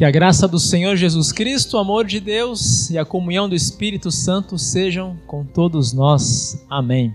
Que 0.00 0.04
a 0.06 0.10
graça 0.10 0.48
do 0.48 0.58
Senhor 0.58 0.96
Jesus 0.96 1.30
Cristo, 1.30 1.76
o 1.76 1.78
amor 1.78 2.06
de 2.06 2.20
Deus 2.20 2.88
e 2.88 2.96
a 2.96 3.04
comunhão 3.04 3.46
do 3.46 3.54
Espírito 3.54 4.10
Santo 4.10 4.56
sejam 4.56 5.18
com 5.26 5.44
todos 5.44 5.92
nós. 5.92 6.64
Amém. 6.70 7.14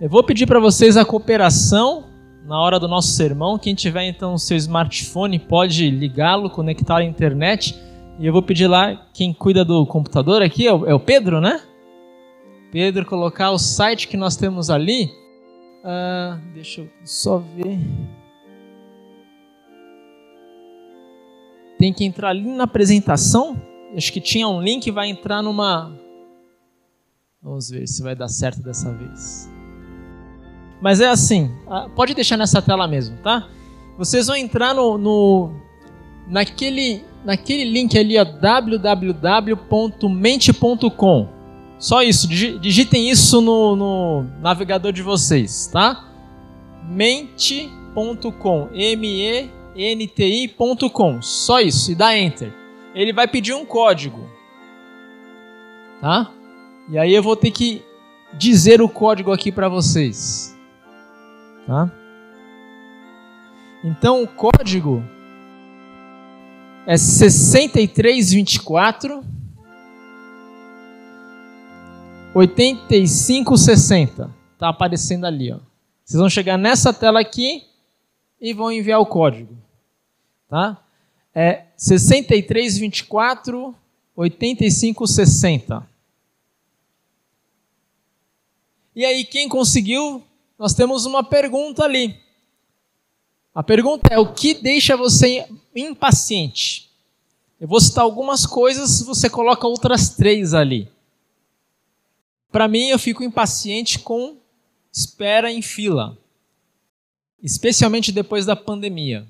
Eu 0.00 0.08
vou 0.08 0.22
pedir 0.22 0.46
para 0.46 0.60
vocês 0.60 0.96
a 0.96 1.04
cooperação 1.04 2.04
na 2.46 2.60
hora 2.60 2.78
do 2.78 2.86
nosso 2.86 3.08
sermão. 3.08 3.58
Quem 3.58 3.74
tiver 3.74 4.04
então 4.04 4.34
o 4.34 4.38
seu 4.38 4.56
smartphone 4.56 5.36
pode 5.40 5.90
ligá-lo, 5.90 6.48
conectar 6.48 6.98
à 6.98 7.02
internet. 7.02 7.74
E 8.20 8.26
eu 8.28 8.32
vou 8.32 8.40
pedir 8.40 8.68
lá, 8.68 9.08
quem 9.12 9.34
cuida 9.34 9.64
do 9.64 9.84
computador 9.84 10.42
aqui 10.42 10.64
é 10.64 10.72
o, 10.72 10.88
é 10.88 10.96
Pedro, 11.00 11.40
né? 11.40 11.60
Pedro, 12.70 13.04
colocar 13.04 13.50
o 13.50 13.58
site 13.58 14.06
que 14.06 14.16
nós 14.16 14.36
temos 14.36 14.70
ali. 14.70 15.10
Uh, 15.82 16.38
deixa 16.54 16.82
eu 16.82 16.88
só 17.02 17.38
ver. 17.38 17.80
Tem 21.78 21.92
que 21.92 22.04
entrar 22.04 22.30
ali 22.30 22.46
na 22.48 22.64
apresentação. 22.64 23.60
Acho 23.96 24.12
que 24.12 24.20
tinha 24.20 24.48
um 24.48 24.60
link, 24.60 24.90
vai 24.90 25.08
entrar 25.08 25.42
numa. 25.42 25.92
Vamos 27.42 27.70
ver 27.70 27.86
se 27.86 28.02
vai 28.02 28.14
dar 28.14 28.28
certo 28.28 28.62
dessa 28.62 28.92
vez. 28.92 29.48
Mas 30.80 31.00
é 31.00 31.08
assim, 31.08 31.50
ah, 31.68 31.88
pode 31.94 32.12
deixar 32.14 32.36
nessa 32.36 32.60
tela 32.60 32.86
mesmo, 32.86 33.16
tá? 33.18 33.48
Vocês 33.96 34.26
vão 34.26 34.36
entrar 34.36 34.74
no, 34.74 34.98
no 34.98 35.50
naquele, 36.28 37.02
naquele 37.24 37.64
link 37.64 37.98
ali, 37.98 38.16
www.mente.com. 38.22 39.46
Só 41.78 42.02
isso, 42.02 42.26
digitem 42.28 43.08
isso 43.10 43.40
no, 43.40 43.76
no 43.76 44.26
navegador 44.40 44.92
de 44.92 45.02
vocês, 45.02 45.66
tá? 45.66 46.02
mente.com, 46.88 48.68
M-E 48.72 49.50
nti.com. 49.76 51.20
Só 51.20 51.60
isso, 51.60 51.92
e 51.92 51.94
dá 51.94 52.16
enter. 52.16 52.50
Ele 52.94 53.12
vai 53.12 53.28
pedir 53.28 53.52
um 53.52 53.66
código. 53.66 54.26
Tá? 56.00 56.32
E 56.88 56.98
aí 56.98 57.14
eu 57.14 57.22
vou 57.22 57.36
ter 57.36 57.50
que 57.50 57.82
dizer 58.32 58.80
o 58.80 58.88
código 58.88 59.30
aqui 59.32 59.52
para 59.52 59.68
vocês. 59.68 60.56
Tá? 61.66 61.92
Então 63.84 64.22
o 64.22 64.28
código 64.28 65.04
é 66.86 66.96
6324 66.96 69.22
8560. 72.34 74.34
Tá 74.58 74.70
aparecendo 74.70 75.26
ali, 75.26 75.52
ó. 75.52 75.58
Vocês 76.04 76.18
vão 76.20 76.30
chegar 76.30 76.56
nessa 76.56 76.94
tela 76.94 77.20
aqui 77.20 77.64
e 78.40 78.54
vão 78.54 78.70
enviar 78.70 79.00
o 79.00 79.06
código 79.06 79.65
tá? 80.48 80.82
É 81.34 81.64
63 81.76 82.78
24 82.78 83.74
85 84.16 85.06
60. 85.06 85.86
E 88.94 89.04
aí 89.04 89.24
quem 89.24 89.48
conseguiu? 89.48 90.24
Nós 90.58 90.72
temos 90.72 91.04
uma 91.04 91.22
pergunta 91.22 91.84
ali. 91.84 92.18
A 93.54 93.62
pergunta 93.62 94.08
é: 94.12 94.18
o 94.18 94.32
que 94.32 94.54
deixa 94.54 94.96
você 94.96 95.46
impaciente? 95.74 96.90
Eu 97.60 97.68
vou 97.68 97.80
citar 97.80 98.04
algumas 98.04 98.46
coisas, 98.46 99.02
você 99.02 99.30
coloca 99.30 99.66
outras 99.66 100.10
três 100.10 100.52
ali. 100.54 100.90
Para 102.50 102.68
mim, 102.68 102.88
eu 102.88 102.98
fico 102.98 103.22
impaciente 103.22 103.98
com 103.98 104.36
espera 104.92 105.50
em 105.50 105.60
fila, 105.60 106.16
especialmente 107.42 108.12
depois 108.12 108.46
da 108.46 108.56
pandemia. 108.56 109.26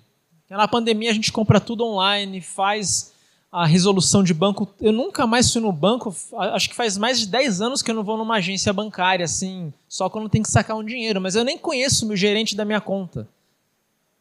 Na 0.48 0.68
pandemia 0.68 1.10
a 1.10 1.14
gente 1.14 1.32
compra 1.32 1.60
tudo 1.60 1.84
online, 1.84 2.40
faz 2.40 3.12
a 3.50 3.66
resolução 3.66 4.22
de 4.22 4.34
banco. 4.34 4.68
Eu 4.80 4.92
nunca 4.92 5.26
mais 5.26 5.52
fui 5.52 5.60
no 5.60 5.72
banco, 5.72 6.14
acho 6.52 6.68
que 6.68 6.76
faz 6.76 6.96
mais 6.96 7.18
de 7.18 7.26
10 7.26 7.60
anos 7.60 7.82
que 7.82 7.90
eu 7.90 7.94
não 7.94 8.04
vou 8.04 8.16
numa 8.16 8.36
agência 8.36 8.72
bancária, 8.72 9.24
assim, 9.24 9.72
só 9.88 10.08
quando 10.08 10.28
tem 10.28 10.42
que 10.42 10.50
sacar 10.50 10.76
um 10.76 10.84
dinheiro, 10.84 11.20
mas 11.20 11.34
eu 11.34 11.44
nem 11.44 11.58
conheço 11.58 12.06
o 12.08 12.16
gerente 12.16 12.54
da 12.54 12.64
minha 12.64 12.80
conta. 12.80 13.28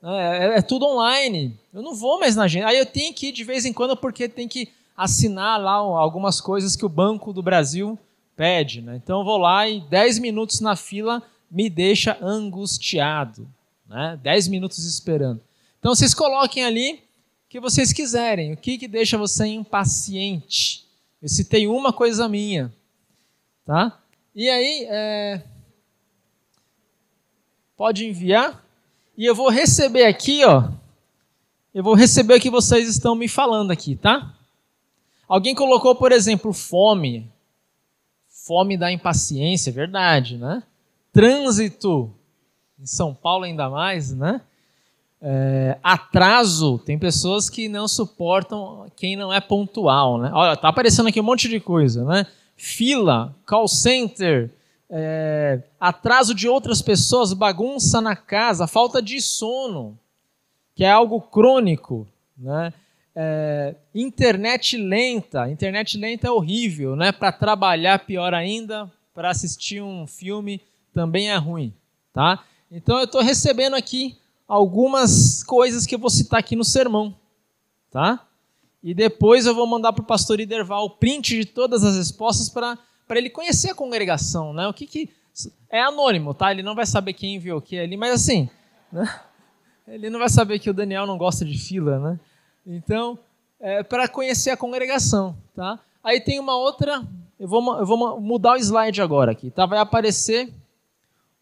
É, 0.06 0.38
é, 0.38 0.58
é, 0.58 0.62
tudo 0.62 0.86
online. 0.86 1.58
Eu 1.74 1.82
não 1.82 1.96
vou 1.96 2.20
mais 2.20 2.36
na 2.36 2.44
agência. 2.44 2.68
Aí 2.68 2.78
eu 2.78 2.86
tenho 2.86 3.14
que 3.14 3.28
ir 3.28 3.32
de 3.32 3.44
vez 3.44 3.66
em 3.66 3.74
quando 3.74 3.98
porque 3.98 4.30
tem 4.30 4.48
que 4.48 4.70
assinar 4.96 5.60
lá 5.60 5.74
algumas 5.74 6.40
coisas 6.40 6.76
que 6.76 6.86
o 6.86 6.90
Banco 6.90 7.34
do 7.34 7.42
Brasil 7.42 7.98
pede. 8.36 8.82
Né? 8.82 8.98
Então 9.04 9.20
eu 9.20 9.26
vou 9.26 9.38
lá 9.38 9.68
e 9.68 9.82
10 9.82 10.20
minutos 10.20 10.60
na 10.60 10.76
fila 10.76 11.24
me 11.50 11.70
deixa 11.70 12.18
angustiado. 12.22 13.48
Né? 13.88 14.20
10 14.22 14.48
minutos 14.48 14.86
esperando. 14.86 15.42
Então 15.86 15.94
vocês 15.94 16.16
coloquem 16.16 16.66
ali 16.66 16.94
o 16.96 17.00
que 17.48 17.60
vocês 17.60 17.94
quiserem. 17.94 18.54
O 18.54 18.58
que, 18.58 18.76
que 18.76 18.88
deixa 18.88 19.20
você 19.20 19.46
impaciente? 19.46 20.84
Eu 21.22 21.30
citei 21.30 21.68
uma 21.68 21.94
coisa 21.94 22.28
minha. 22.28 22.74
Tá? 23.64 24.02
E 24.34 24.50
aí, 24.50 24.88
é... 24.90 25.44
pode 27.78 28.04
enviar. 28.04 28.66
E 29.16 29.28
eu 29.28 29.36
vou 29.36 29.48
receber 29.48 30.06
aqui, 30.06 30.44
ó. 30.44 30.72
Eu 31.72 31.84
vou 31.84 31.94
receber 31.94 32.34
o 32.34 32.42
que 32.42 32.50
vocês 32.50 32.90
estão 32.90 33.14
me 33.14 33.28
falando 33.28 33.70
aqui, 33.70 33.96
tá? 33.96 34.34
Alguém 35.28 35.54
colocou, 35.54 35.94
por 35.94 36.12
exemplo, 36.12 36.52
fome. 36.52 37.32
Fome 38.28 38.76
da 38.76 38.92
impaciência, 38.92 39.72
verdade, 39.72 40.36
né? 40.36 40.64
Trânsito. 41.14 42.12
Em 42.80 42.88
São 42.88 43.14
Paulo 43.14 43.44
ainda 43.44 43.70
mais, 43.70 44.12
né? 44.12 44.42
É, 45.22 45.78
atraso, 45.82 46.78
tem 46.78 47.00
pessoas 47.00 47.50
que 47.50 47.68
não 47.68 47.88
suportam 47.88 48.86
quem 48.96 49.16
não 49.16 49.32
é 49.34 49.40
pontual, 49.40 50.18
né? 50.18 50.30
Olha, 50.34 50.56
tá 50.56 50.70
aparecendo 50.70 51.08
aqui 51.08 51.20
um 51.20 51.24
monte 51.24 51.48
de 51.48 51.60
coisa, 51.60 52.04
né? 52.04 52.28
Fila, 52.56 53.36
call 53.46 53.68
center, 53.68 54.52
é, 54.90 55.62
atraso 55.80 56.36
de 56.36 56.48
outras 56.48 56.82
pessoas, 56.82 57.34
bagunça 57.34 58.00
na 58.02 58.16
casa, 58.16 58.68
falta 58.68 59.02
de 59.02 59.20
sono, 59.22 59.98
que 60.76 60.84
é 60.84 60.92
algo 60.92 61.20
crônico, 61.22 62.08
né? 62.38 62.74
É, 63.18 63.76
internet 63.94 64.76
lenta, 64.76 65.50
internet 65.50 65.98
lenta 65.98 66.28
é 66.28 66.32
horrível, 66.32 66.96
né? 66.96 67.12
Para 67.12 67.32
trabalhar 67.32 68.06
pior 68.06 68.34
ainda, 68.34 68.92
para 69.14 69.30
assistir 69.30 69.82
um 69.82 70.06
filme 70.06 70.62
também 70.94 71.30
é 71.32 71.36
ruim, 71.38 71.74
tá? 72.14 72.44
Então 72.70 72.98
eu 72.98 73.06
estou 73.06 73.22
recebendo 73.22 73.76
aqui 73.76 74.18
algumas 74.48 75.44
coisas 75.44 75.86
que 75.86 75.96
eu 75.96 76.00
vou 76.00 76.10
citar 76.10 76.40
aqui 76.40 76.56
no 76.56 76.64
sermão, 76.64 77.16
tá? 77.92 78.26
E 78.84 78.94
depois 78.94 79.46
eu 79.46 79.56
vou 79.56 79.66
mandar 79.66 79.94
para 79.94 80.04
o 80.04 80.06
pastor 80.06 80.40
Iderval 80.40 80.86
o 80.86 80.90
print 80.92 81.40
de 81.40 81.46
todas 81.46 81.84
as 81.84 81.96
respostas 81.96 82.50
para 82.50 82.78
ele 83.12 83.30
conhecer 83.30 83.72
a 83.72 83.76
congregação, 83.76 84.54
né? 84.54 84.68
O 84.68 84.74
que 84.74 84.86
que 84.86 85.10
é 85.70 85.82
anônimo, 85.82 86.34
tá? 86.34 86.52
Ele 86.52 86.62
não 86.62 86.76
vai 86.76 86.86
saber 86.86 87.14
quem 87.14 87.36
enviou 87.36 87.58
o 87.58 87.62
que 87.62 87.80
ali, 87.80 87.98
mas 87.98 88.12
assim, 88.12 88.50
né? 88.92 89.22
ele 89.88 90.10
não 90.10 90.20
vai 90.20 90.30
saber 90.30 90.60
que 90.60 90.70
o 90.70 90.74
Daniel 90.74 91.06
não 91.06 91.18
gosta 91.18 91.44
de 91.44 91.58
fila, 91.58 92.00
né? 92.00 92.20
Então, 92.66 93.18
é 93.60 93.84
para 93.84 94.08
conhecer 94.08 94.52
a 94.52 94.58
congregação, 94.58 95.36
tá? 95.56 95.80
Aí 96.04 96.22
tem 96.22 96.40
uma 96.40 96.56
outra, 96.56 97.04
eu 97.40 97.48
vou, 97.48 97.80
eu 97.80 97.86
vou 97.86 98.22
mudar 98.22 98.54
o 98.54 98.58
slide 98.58 99.02
agora 99.02 99.32
aqui, 99.32 99.50
tá? 99.50 99.66
Vai 99.66 99.80
aparecer 99.80 100.54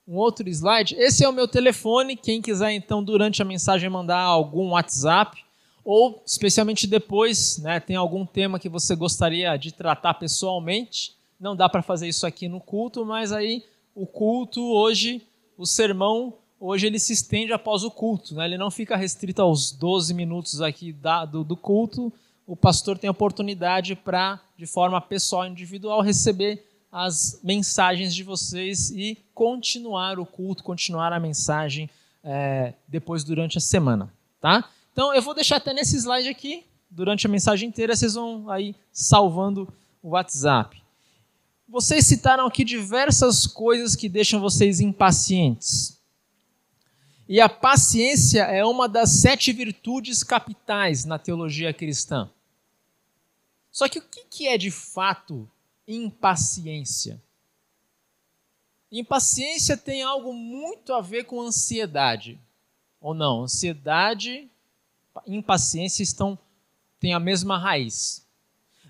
um 0.08 0.18
outro 0.18 0.48
slide. 0.50 0.96
Esse 0.98 1.24
é 1.24 1.30
o 1.30 1.34
meu 1.34 1.48
telefone. 1.48 2.16
Quem 2.16 2.42
quiser, 2.42 2.72
então, 2.72 3.04
durante 3.04 3.42
a 3.42 3.46
mensagem, 3.46 3.90
mandar 3.90 4.20
algum 4.20 4.72
WhatsApp, 4.72 5.44
ou 5.84 6.22
especialmente 6.26 6.88
depois, 6.88 7.58
né, 7.58 7.80
tem 7.80 7.96
algum 7.96 8.26
tema 8.26 8.60
que 8.60 8.70
você 8.70 8.96
gostaria 8.96 9.56
de 9.58 9.74
tratar 9.74 10.14
pessoalmente. 10.16 11.16
Não 11.40 11.56
dá 11.56 11.68
para 11.68 11.82
fazer 11.82 12.08
isso 12.08 12.26
aqui 12.26 12.48
no 12.48 12.60
culto, 12.60 13.06
mas 13.06 13.32
aí 13.32 13.64
o 13.94 14.06
culto 14.06 14.62
hoje, 14.62 15.22
o 15.58 15.66
sermão, 15.66 16.34
hoje 16.60 16.88
ele 16.88 17.00
se 17.00 17.14
estende 17.14 17.52
após 17.52 17.84
o 17.84 17.92
culto. 17.92 18.36
Né? 18.36 18.46
Ele 18.46 18.58
não 18.58 18.72
fica 18.72 18.96
restrito 18.96 19.42
aos 19.42 19.72
12 19.72 20.14
minutos 20.14 20.62
aqui 20.62 20.94
da, 20.94 21.26
do, 21.26 21.44
do 21.44 21.58
culto. 21.58 22.12
O 22.48 22.56
pastor 22.56 22.98
tem 22.98 23.10
oportunidade 23.10 23.96
para, 23.96 24.40
de 24.58 24.66
forma 24.66 25.00
pessoal, 25.02 25.46
individual, 25.46 26.02
receber 26.02 26.66
as 26.94 27.40
mensagens 27.44 28.14
de 28.14 28.24
vocês 28.24 28.92
e 28.92 29.18
continuar 29.34 30.20
o 30.20 30.26
culto, 30.28 30.64
continuar 30.64 31.12
a 31.12 31.20
mensagem 31.20 31.90
é, 32.24 32.74
depois 32.88 33.24
durante 33.24 33.58
a 33.58 33.62
semana, 33.62 34.14
tá? 34.40 34.70
Então 34.92 35.12
eu 35.12 35.22
vou 35.24 35.34
deixar 35.34 35.56
até 35.56 35.74
nesse 35.74 35.98
slide 35.98 36.30
aqui, 36.30 36.64
durante 36.92 37.26
a 37.26 37.30
mensagem 37.30 37.68
inteira, 37.68 37.96
vocês 37.96 38.14
vão 38.14 38.48
aí 38.48 38.76
salvando 38.92 39.68
o 40.04 40.10
WhatsApp. 40.10 40.80
Vocês 41.68 42.06
citaram 42.06 42.46
aqui 42.46 42.64
diversas 42.64 43.48
coisas 43.48 43.96
que 43.96 44.08
deixam 44.08 44.40
vocês 44.40 44.80
impacientes. 44.80 46.00
E 47.28 47.42
a 47.42 47.50
paciência 47.50 48.44
é 48.44 48.64
uma 48.64 48.88
das 48.88 49.10
sete 49.10 49.52
virtudes 49.52 50.22
capitais 50.22 51.06
na 51.06 51.18
teologia 51.18 51.74
cristã. 51.74 52.30
Só 53.72 53.90
que 53.90 53.98
o 53.98 54.04
que 54.30 54.48
é 54.48 54.60
de 54.60 54.70
fato 54.70 55.50
impaciência. 55.88 57.22
Impaciência 58.92 59.76
tem 59.76 60.04
algo 60.04 60.34
muito 60.34 60.94
a 60.94 61.02
ver 61.02 61.26
com 61.26 61.42
ansiedade. 61.42 62.40
Ou 63.02 63.14
não? 63.14 63.44
Ansiedade 63.44 64.50
e 65.26 65.36
impaciência 65.36 66.04
estão 66.04 66.38
tem 67.00 67.14
a 67.14 67.20
mesma 67.20 67.58
raiz. 67.58 68.26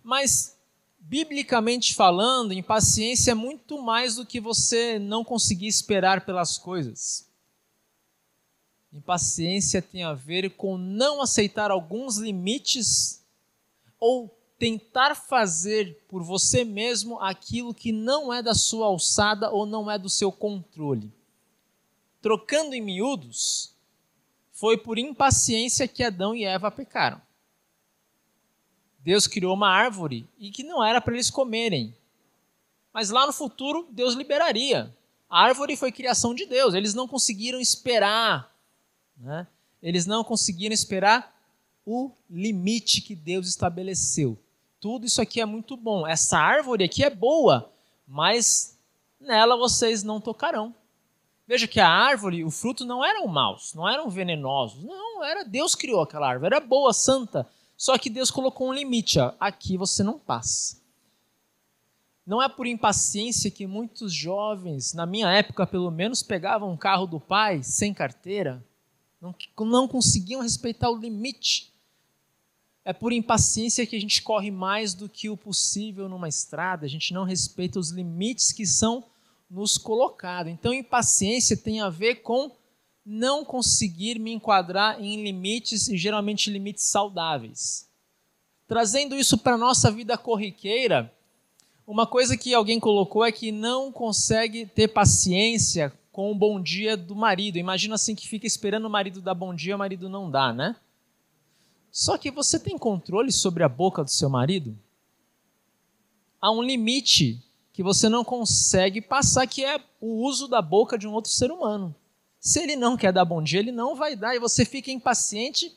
Mas, 0.04 0.56
biblicamente 1.00 1.96
falando, 1.96 2.54
impaciência 2.54 3.32
é 3.32 3.34
muito 3.34 3.82
mais 3.82 4.18
do 4.18 4.26
que 4.26 4.40
você 4.40 5.00
não 5.00 5.24
conseguir 5.24 5.66
esperar 5.66 6.24
pelas 6.24 6.58
coisas. 6.60 7.28
Impaciência 8.92 9.82
tem 9.82 10.04
a 10.04 10.14
ver 10.14 10.52
com 10.52 10.78
não 10.78 11.24
aceitar 11.24 11.72
alguns 11.72 12.18
limites 12.18 13.26
ou 14.00 14.30
tentar 14.64 15.14
fazer 15.14 16.02
por 16.08 16.24
você 16.24 16.64
mesmo 16.64 17.20
aquilo 17.20 17.74
que 17.74 17.92
não 17.92 18.34
é 18.34 18.42
da 18.42 18.54
sua 18.54 18.86
alçada 18.86 19.52
ou 19.52 19.66
não 19.66 19.92
é 19.92 20.00
do 20.00 20.10
seu 20.10 20.32
controle. 20.32 21.12
Trocando 22.22 22.74
em 22.74 22.80
miúdos, 22.80 23.76
foi 24.54 24.78
por 24.78 24.98
impaciência 24.98 25.86
que 25.86 26.02
Adão 26.02 26.34
e 26.34 26.46
Eva 26.46 26.72
pecaram. 26.72 27.22
Deus 29.00 29.28
criou 29.28 29.54
uma 29.54 29.68
árvore 29.68 30.26
e 30.40 30.50
que 30.50 30.64
não 30.64 30.82
era 30.82 31.02
para 31.02 31.14
eles 31.14 31.30
comerem. 31.30 31.94
Mas 32.94 33.10
lá 33.10 33.28
no 33.28 33.34
futuro, 33.34 33.86
Deus 33.92 34.14
liberaria. 34.14 34.96
A 35.30 35.44
árvore 35.44 35.76
foi 35.76 35.92
criação 35.92 36.34
de 36.34 36.46
Deus, 36.46 36.74
eles 36.74 36.94
não 36.94 37.06
conseguiram 37.06 37.60
esperar 37.60 38.54
né? 39.18 39.46
Eles 39.82 40.06
não 40.06 40.24
conseguiram 40.24 40.74
esperar 40.74 41.34
o 41.86 42.12
limite 42.30 43.02
que 43.02 43.16
Deus 43.16 43.48
estabeleceu. 43.48 44.38
Tudo 44.84 45.06
isso 45.06 45.22
aqui 45.22 45.40
é 45.40 45.46
muito 45.46 45.78
bom. 45.78 46.06
Essa 46.06 46.38
árvore 46.38 46.84
aqui 46.84 47.06
é 47.06 47.10
boa, 47.10 47.72
mas 48.06 48.78
nela 49.18 49.56
vocês 49.56 50.04
não 50.04 50.20
tocarão. 50.20 50.76
Veja 51.48 51.70
que 51.70 51.80
a 51.80 51.88
árvore, 51.88 52.44
o 52.44 52.52
fruto 52.52 52.84
não 52.84 53.02
eram 53.02 53.26
maus, 53.26 53.74
não 53.74 53.88
eram 53.88 54.10
venenosos. 54.10 54.84
Não, 54.84 55.24
era 55.24 55.46
Deus 55.46 55.74
criou 55.74 56.02
aquela 56.02 56.28
árvore, 56.28 56.54
era 56.54 56.60
boa, 56.60 56.92
santa. 56.92 57.48
Só 57.78 57.98
que 57.98 58.10
Deus 58.10 58.30
colocou 58.30 58.68
um 58.68 58.74
limite. 58.74 59.22
Ó, 59.22 59.32
aqui 59.40 59.78
você 59.78 60.04
não 60.04 60.20
passa. 60.20 60.82
Não 62.28 62.44
é 62.44 62.50
por 62.50 62.68
impaciência 62.68 63.50
que 63.50 63.66
muitos 63.66 64.12
jovens, 64.12 64.94
na 64.94 65.06
minha 65.06 65.32
época 65.32 65.66
pelo 65.66 65.92
menos, 65.92 66.22
pegavam 66.22 66.70
um 66.70 66.78
carro 66.78 67.08
do 67.08 67.22
pai 67.22 67.64
sem 67.64 67.94
carteira, 67.94 68.62
não, 69.22 69.34
não 69.62 69.88
conseguiam 69.88 70.42
respeitar 70.42 70.90
o 70.90 70.98
limite. 70.98 71.73
É 72.86 72.92
por 72.92 73.14
impaciência 73.14 73.86
que 73.86 73.96
a 73.96 74.02
gente 74.02 74.22
corre 74.22 74.52
mais 74.52 74.94
do 74.94 75.08
que 75.08 75.30
o 75.30 75.38
possível 75.38 76.10
numa 76.10 76.28
estrada, 76.28 76.86
a 76.86 76.90
gente 76.90 77.14
não 77.14 77.24
respeita 77.24 77.80
os 77.80 77.92
limites 77.92 78.52
que 78.52 78.66
são 78.66 79.06
nos 79.50 79.78
colocados. 79.78 80.52
Então, 80.52 80.74
impaciência 80.74 81.56
tem 81.56 81.80
a 81.80 81.90
ver 81.90 82.16
com 82.16 82.52
não 83.06 83.46
conseguir 83.46 84.20
me 84.20 84.32
enquadrar 84.32 85.02
em 85.02 85.24
limites 85.24 85.88
e 85.88 85.98
geralmente 85.98 86.50
limites 86.50 86.86
saudáveis. 86.86 87.88
Trazendo 88.68 89.16
isso 89.16 89.38
para 89.38 89.54
a 89.54 89.58
nossa 89.58 89.92
vida 89.92 90.18
corriqueira, 90.18 91.14
uma 91.86 92.08
coisa 92.08 92.38
que 92.38 92.54
alguém 92.54 92.80
colocou 92.80 93.26
é 93.26 93.32
que 93.32 93.52
não 93.52 93.92
consegue 93.92 94.66
ter 94.66 94.88
paciência 94.88 95.94
com 96.12 96.32
o 96.32 96.36
bom 96.36 96.62
dia 96.62 96.96
do 96.96 97.16
marido. 97.16 97.58
Imagina 97.58 97.96
assim 97.96 98.16
que 98.16 98.28
fica 98.28 98.48
esperando 98.48 98.86
o 98.86 98.90
marido 98.90 99.22
dar 99.22 99.34
bom 99.34 99.54
dia, 99.54 99.76
o 99.76 99.80
marido 99.80 100.08
não 100.08 100.32
dá, 100.32 100.54
né? 100.54 100.76
Só 101.94 102.18
que 102.18 102.32
você 102.32 102.60
tem 102.60 102.76
controle 102.76 103.32
sobre 103.32 103.62
a 103.62 103.70
boca 103.70 104.04
do 104.04 104.10
seu 104.10 104.28
marido? 104.28 104.76
Há 106.42 106.52
um 106.52 106.64
limite 106.64 107.40
que 107.72 107.84
você 107.84 108.10
não 108.10 108.24
consegue 108.24 109.00
passar, 109.00 109.46
que 109.46 109.64
é 109.64 109.80
o 110.02 110.26
uso 110.26 110.48
da 110.48 110.60
boca 110.60 110.98
de 110.98 111.08
um 111.08 111.14
outro 111.14 111.30
ser 111.30 111.52
humano. 111.52 111.94
Se 112.40 112.60
ele 112.60 112.76
não 112.76 112.98
quer 112.98 113.14
dar 113.14 113.24
bom 113.24 113.44
dia, 113.44 113.60
ele 113.60 113.72
não 113.72 113.96
vai 113.96 114.16
dar, 114.16 114.36
e 114.36 114.40
você 114.40 114.66
fica 114.66 114.90
impaciente 114.90 115.72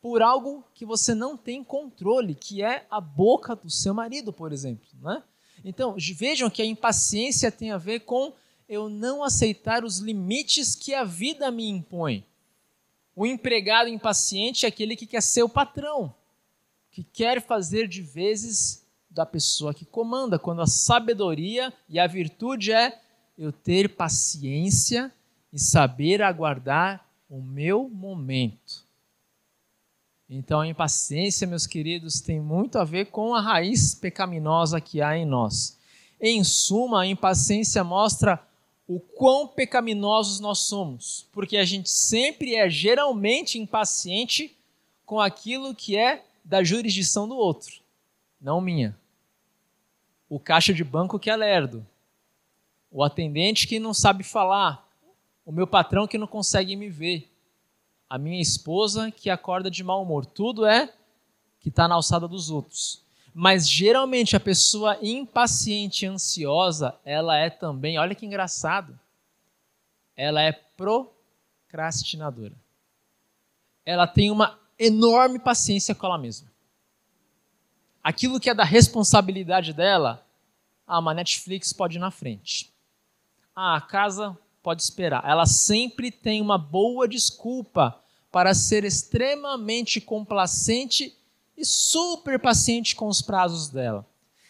por 0.00 0.20
algo 0.20 0.64
que 0.74 0.84
você 0.84 1.14
não 1.14 1.36
tem 1.36 1.62
controle, 1.62 2.34
que 2.34 2.60
é 2.60 2.84
a 2.90 3.00
boca 3.00 3.54
do 3.54 3.70
seu 3.70 3.94
marido, 3.94 4.32
por 4.32 4.52
exemplo. 4.52 4.84
Né? 5.00 5.22
Então, 5.64 5.94
vejam 5.96 6.50
que 6.50 6.60
a 6.60 6.66
impaciência 6.66 7.52
tem 7.52 7.70
a 7.70 7.78
ver 7.78 8.00
com 8.00 8.32
eu 8.68 8.88
não 8.88 9.22
aceitar 9.22 9.84
os 9.84 9.98
limites 9.98 10.74
que 10.74 10.92
a 10.92 11.04
vida 11.04 11.52
me 11.52 11.68
impõe. 11.68 12.24
O 13.14 13.26
empregado 13.26 13.88
impaciente 13.88 14.64
é 14.64 14.68
aquele 14.68 14.96
que 14.96 15.06
quer 15.06 15.22
ser 15.22 15.42
o 15.42 15.48
patrão, 15.48 16.14
que 16.90 17.04
quer 17.04 17.42
fazer 17.42 17.86
de 17.86 18.00
vezes 18.00 18.86
da 19.10 19.26
pessoa 19.26 19.74
que 19.74 19.84
comanda, 19.84 20.38
quando 20.38 20.62
a 20.62 20.66
sabedoria 20.66 21.72
e 21.88 21.98
a 21.98 22.06
virtude 22.06 22.72
é 22.72 22.98
eu 23.36 23.52
ter 23.52 23.94
paciência 23.94 25.12
e 25.52 25.58
saber 25.58 26.22
aguardar 26.22 27.06
o 27.28 27.40
meu 27.40 27.88
momento. 27.88 28.86
Então 30.28 30.60
a 30.60 30.66
impaciência, 30.66 31.46
meus 31.46 31.66
queridos, 31.66 32.20
tem 32.20 32.40
muito 32.40 32.78
a 32.78 32.84
ver 32.84 33.06
com 33.06 33.34
a 33.34 33.40
raiz 33.40 33.94
pecaminosa 33.94 34.80
que 34.80 35.02
há 35.02 35.16
em 35.16 35.26
nós. 35.26 35.78
Em 36.18 36.42
suma, 36.42 37.02
a 37.02 37.06
impaciência 37.06 37.84
mostra 37.84 38.42
o 38.86 38.98
quão 38.98 39.46
pecaminosos 39.46 40.40
nós 40.40 40.60
somos, 40.60 41.26
porque 41.32 41.56
a 41.56 41.64
gente 41.64 41.90
sempre 41.90 42.54
é 42.54 42.68
geralmente 42.68 43.58
impaciente 43.58 44.56
com 45.06 45.20
aquilo 45.20 45.74
que 45.74 45.96
é 45.96 46.24
da 46.44 46.62
jurisdição 46.62 47.28
do 47.28 47.36
outro, 47.36 47.80
não 48.40 48.60
minha. 48.60 48.96
O 50.28 50.40
caixa 50.40 50.72
de 50.72 50.82
banco 50.82 51.18
que 51.18 51.30
é 51.30 51.36
lerdo, 51.36 51.86
o 52.90 53.02
atendente 53.02 53.66
que 53.66 53.78
não 53.78 53.94
sabe 53.94 54.24
falar, 54.24 54.86
o 55.44 55.52
meu 55.52 55.66
patrão 55.66 56.06
que 56.06 56.18
não 56.18 56.26
consegue 56.26 56.76
me 56.76 56.88
ver, 56.88 57.28
a 58.08 58.18
minha 58.18 58.40
esposa 58.40 59.10
que 59.10 59.30
acorda 59.30 59.70
de 59.70 59.82
mau 59.82 60.02
humor. 60.02 60.26
Tudo 60.26 60.66
é 60.66 60.92
que 61.60 61.70
está 61.70 61.88
na 61.88 61.94
alçada 61.94 62.28
dos 62.28 62.50
outros. 62.50 63.00
Mas 63.34 63.68
geralmente 63.68 64.36
a 64.36 64.40
pessoa 64.40 64.98
impaciente 65.00 66.04
e 66.04 66.08
ansiosa, 66.08 66.94
ela 67.04 67.36
é 67.36 67.48
também, 67.48 67.98
olha 67.98 68.14
que 68.14 68.26
engraçado, 68.26 68.98
ela 70.14 70.42
é 70.42 70.52
procrastinadora. 70.52 72.54
Ela 73.84 74.06
tem 74.06 74.30
uma 74.30 74.58
enorme 74.78 75.38
paciência 75.38 75.94
com 75.94 76.06
ela 76.06 76.18
mesma. 76.18 76.52
Aquilo 78.02 78.38
que 78.38 78.50
é 78.50 78.54
da 78.54 78.64
responsabilidade 78.64 79.72
dela, 79.72 80.26
ah, 80.86 80.98
uma 80.98 81.14
Netflix 81.14 81.72
pode 81.72 81.96
ir 81.96 82.00
na 82.00 82.10
frente. 82.10 82.70
Ah, 83.54 83.76
a 83.76 83.80
casa 83.80 84.36
pode 84.62 84.82
esperar. 84.82 85.24
Ela 85.24 85.46
sempre 85.46 86.10
tem 86.10 86.40
uma 86.40 86.58
boa 86.58 87.08
desculpa 87.08 87.98
para 88.30 88.54
ser 88.54 88.84
extremamente 88.84 90.00
complacente 90.00 91.16
e 91.56 91.64
super 91.64 92.38
paciente 92.38 92.96
com 92.96 93.08
os 93.08 93.20
prazos 93.20 93.68
dela. 93.68 94.06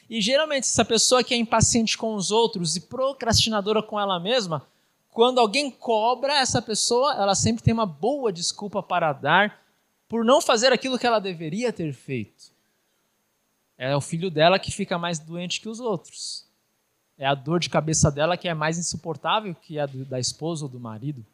E 0.09 0.21
geralmente, 0.21 0.65
essa 0.65 0.85
pessoa 0.85 1.25
que 1.25 1.33
é 1.33 1.37
impaciente 1.37 1.97
com 1.97 2.15
os 2.15 2.31
outros 2.31 2.77
e 2.77 2.81
procrastinadora 2.81 3.83
com 3.83 3.99
ela 3.99 4.21
mesma, 4.21 4.67
quando 5.11 5.39
alguém 5.39 5.71
cobra 5.71 6.39
essa 6.39 6.61
pessoa, 6.61 7.15
ela 7.15 7.35
sempre 7.35 7.63
tem 7.63 7.73
uma 7.73 7.87
boa 7.87 8.33
desculpa 8.33 8.83
para 8.83 9.13
dar 9.13 9.61
por 10.09 10.25
não 10.25 10.41
fazer 10.41 10.73
aquilo 10.73 10.99
que 10.99 11.07
ela 11.07 11.19
deveria 11.19 11.73
ter 11.73 11.93
feito. 11.93 12.53
É 13.79 13.97
o 13.97 14.01
filho 14.01 14.31
dela 14.31 14.59
que 14.59 14.71
fica 14.71 14.99
mais 14.99 15.19
doente 15.19 15.61
que 15.61 15.69
os 15.69 15.81
outros. 15.81 16.47
É 17.19 17.27
a 17.27 17.35
dor 17.35 17.61
de 17.61 17.71
cabeça 17.71 18.11
dela 18.11 18.37
que 18.37 18.49
é 18.49 18.55
mais 18.55 18.79
insuportável 18.79 19.55
que 19.55 19.79
a 19.79 19.87
da 19.87 20.21
esposa 20.21 20.65
ou 20.65 20.69
do 20.69 20.79
marido. 20.79 21.25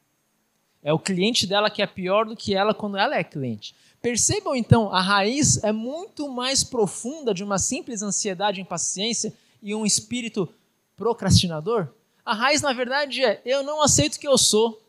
É 0.82 0.92
o 0.92 0.98
cliente 0.98 1.46
dela 1.46 1.70
que 1.70 1.82
é 1.82 1.86
pior 1.86 2.24
do 2.24 2.36
que 2.36 2.54
ela 2.54 2.72
quando 2.72 2.96
ela 2.96 3.16
é 3.16 3.24
cliente. 3.24 3.74
Percebam 4.00 4.54
então, 4.54 4.92
a 4.92 5.00
raiz 5.00 5.62
é 5.64 5.72
muito 5.72 6.28
mais 6.28 6.62
profunda 6.62 7.34
de 7.34 7.42
uma 7.42 7.58
simples 7.58 8.02
ansiedade, 8.02 8.60
impaciência 8.60 9.34
e 9.60 9.74
um 9.74 9.84
espírito 9.84 10.48
procrastinador. 10.96 11.88
A 12.24 12.32
raiz, 12.32 12.62
na 12.62 12.72
verdade, 12.72 13.24
é: 13.24 13.42
eu 13.44 13.62
não 13.62 13.82
aceito 13.82 14.18
que 14.20 14.28
eu 14.28 14.38
sou, 14.38 14.80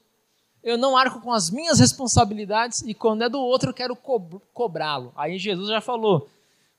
eu 0.64 0.78
não 0.78 0.96
arco 0.96 1.22
com 1.22 1.32
as 1.32 1.50
minhas 1.50 1.80
responsabilidades 1.80 2.82
e 2.82 2.94
quando 2.94 3.24
é 3.24 3.30
do 3.30 3.40
outro 3.40 3.70
eu 3.70 3.74
quero 3.74 3.96
co 3.96 4.42
cobrá-lo. 4.54 5.12
Aí 5.16 5.40
Jesus 5.40 5.70
já 5.70 5.82
falou: 5.82 6.30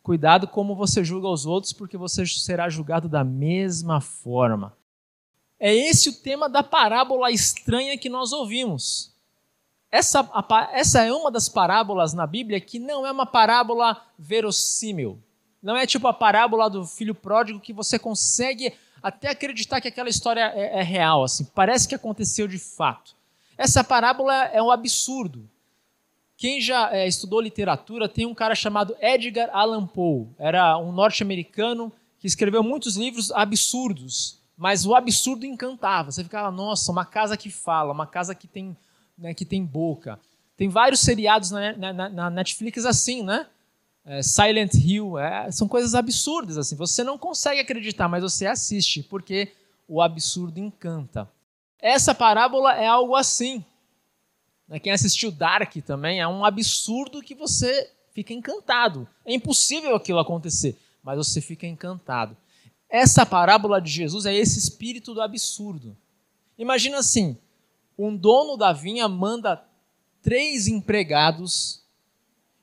cuidado 0.02 0.46
como 0.46 0.74
você 0.74 1.02
julga 1.02 1.28
os 1.28 1.46
outros, 1.46 1.72
porque 1.72 1.96
você 1.96 2.24
será 2.26 2.68
julgado 2.68 3.08
da 3.08 3.24
mesma 3.24 4.00
forma. 4.00 4.76
É 5.58 5.74
esse 5.74 6.08
o 6.08 6.12
tema 6.12 6.48
da 6.48 6.62
parábola 6.62 7.30
estranha 7.30 7.98
que 7.98 8.08
nós 8.08 8.32
ouvimos. 8.32 9.09
Essa, 9.90 10.28
essa 10.72 11.02
é 11.02 11.12
uma 11.12 11.30
das 11.30 11.48
parábolas 11.48 12.14
na 12.14 12.26
Bíblia 12.26 12.60
que 12.60 12.78
não 12.78 13.04
é 13.04 13.10
uma 13.10 13.26
parábola 13.26 14.00
verossímil. 14.18 15.18
Não 15.62 15.76
é 15.76 15.86
tipo 15.86 16.06
a 16.06 16.12
parábola 16.12 16.70
do 16.70 16.86
filho 16.86 17.14
pródigo 17.14 17.60
que 17.60 17.72
você 17.72 17.98
consegue 17.98 18.72
até 19.02 19.30
acreditar 19.30 19.80
que 19.80 19.88
aquela 19.88 20.08
história 20.08 20.52
é, 20.54 20.78
é 20.78 20.82
real, 20.82 21.24
assim, 21.24 21.44
parece 21.54 21.88
que 21.88 21.94
aconteceu 21.94 22.46
de 22.46 22.58
fato. 22.58 23.14
Essa 23.58 23.82
parábola 23.82 24.44
é 24.46 24.62
um 24.62 24.70
absurdo. 24.70 25.48
Quem 26.36 26.60
já 26.60 26.90
é, 26.90 27.06
estudou 27.06 27.40
literatura 27.40 28.08
tem 28.08 28.24
um 28.24 28.34
cara 28.34 28.54
chamado 28.54 28.96
Edgar 29.00 29.50
Allan 29.52 29.86
Poe. 29.86 30.28
Era 30.38 30.78
um 30.78 30.92
norte-americano 30.92 31.92
que 32.18 32.26
escreveu 32.26 32.62
muitos 32.62 32.96
livros 32.96 33.30
absurdos, 33.32 34.38
mas 34.56 34.86
o 34.86 34.94
absurdo 34.94 35.44
encantava. 35.44 36.10
Você 36.10 36.24
ficava, 36.24 36.50
nossa, 36.50 36.90
uma 36.90 37.04
casa 37.04 37.36
que 37.36 37.50
fala, 37.50 37.92
uma 37.92 38.06
casa 38.06 38.34
que 38.34 38.46
tem 38.46 38.74
né, 39.20 39.34
que 39.34 39.44
tem 39.44 39.64
boca. 39.64 40.18
Tem 40.56 40.68
vários 40.68 41.00
seriados 41.00 41.50
na, 41.50 41.92
na, 41.92 42.08
na 42.08 42.30
Netflix 42.30 42.84
assim, 42.84 43.22
né? 43.22 43.46
é, 44.04 44.22
Silent 44.22 44.74
Hill, 44.74 45.18
é, 45.18 45.50
são 45.50 45.68
coisas 45.68 45.94
absurdas 45.94 46.58
assim. 46.58 46.76
Você 46.76 47.04
não 47.04 47.18
consegue 47.18 47.60
acreditar, 47.60 48.08
mas 48.08 48.22
você 48.22 48.46
assiste 48.46 49.02
porque 49.02 49.52
o 49.86 50.00
absurdo 50.00 50.58
encanta. 50.58 51.28
Essa 51.78 52.14
parábola 52.14 52.74
é 52.74 52.86
algo 52.86 53.14
assim. 53.14 53.64
Né, 54.66 54.78
quem 54.78 54.92
assistiu 54.92 55.30
Dark 55.30 55.74
também 55.86 56.20
é 56.20 56.26
um 56.26 56.44
absurdo 56.44 57.22
que 57.22 57.34
você 57.34 57.90
fica 58.12 58.32
encantado. 58.32 59.06
É 59.24 59.32
impossível 59.32 59.94
aquilo 59.94 60.18
acontecer, 60.18 60.78
mas 61.02 61.16
você 61.16 61.40
fica 61.40 61.66
encantado. 61.66 62.36
Essa 62.88 63.24
parábola 63.24 63.80
de 63.80 63.90
Jesus 63.90 64.26
é 64.26 64.34
esse 64.34 64.58
espírito 64.58 65.14
do 65.14 65.22
absurdo. 65.22 65.96
Imagina 66.58 66.98
assim: 66.98 67.38
um 68.06 68.16
dono 68.16 68.56
da 68.56 68.72
vinha 68.72 69.08
manda 69.08 69.62
três 70.22 70.66
empregados 70.66 71.82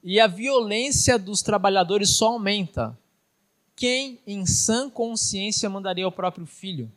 e 0.04 0.20
a 0.20 0.28
violência 0.28 1.18
dos 1.20 1.42
trabalhadores 1.42 2.10
só 2.10 2.34
aumenta. 2.34 2.98
Quem, 3.76 4.20
em 4.26 4.46
sã 4.46 4.90
consciência, 4.90 5.70
mandaria 5.70 6.08
o 6.08 6.12
próprio 6.12 6.46
filho? 6.46 6.92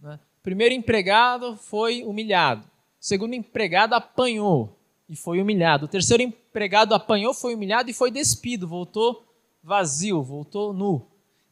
Né? 0.00 0.18
Primeiro 0.42 0.74
empregado 0.74 1.56
foi 1.56 2.02
humilhado. 2.02 2.64
Segundo 2.98 3.34
empregado 3.34 3.94
apanhou 3.94 4.76
e 5.08 5.14
foi 5.14 5.40
humilhado. 5.40 5.84
O 5.84 5.88
terceiro 5.88 6.22
empregado 6.22 6.94
apanhou, 6.94 7.32
foi 7.32 7.54
humilhado 7.54 7.90
e 7.90 7.94
foi 7.94 8.10
despido, 8.10 8.66
voltou 8.66 9.24
vazio, 9.62 10.22
voltou 10.22 10.72
nu. 10.72 11.06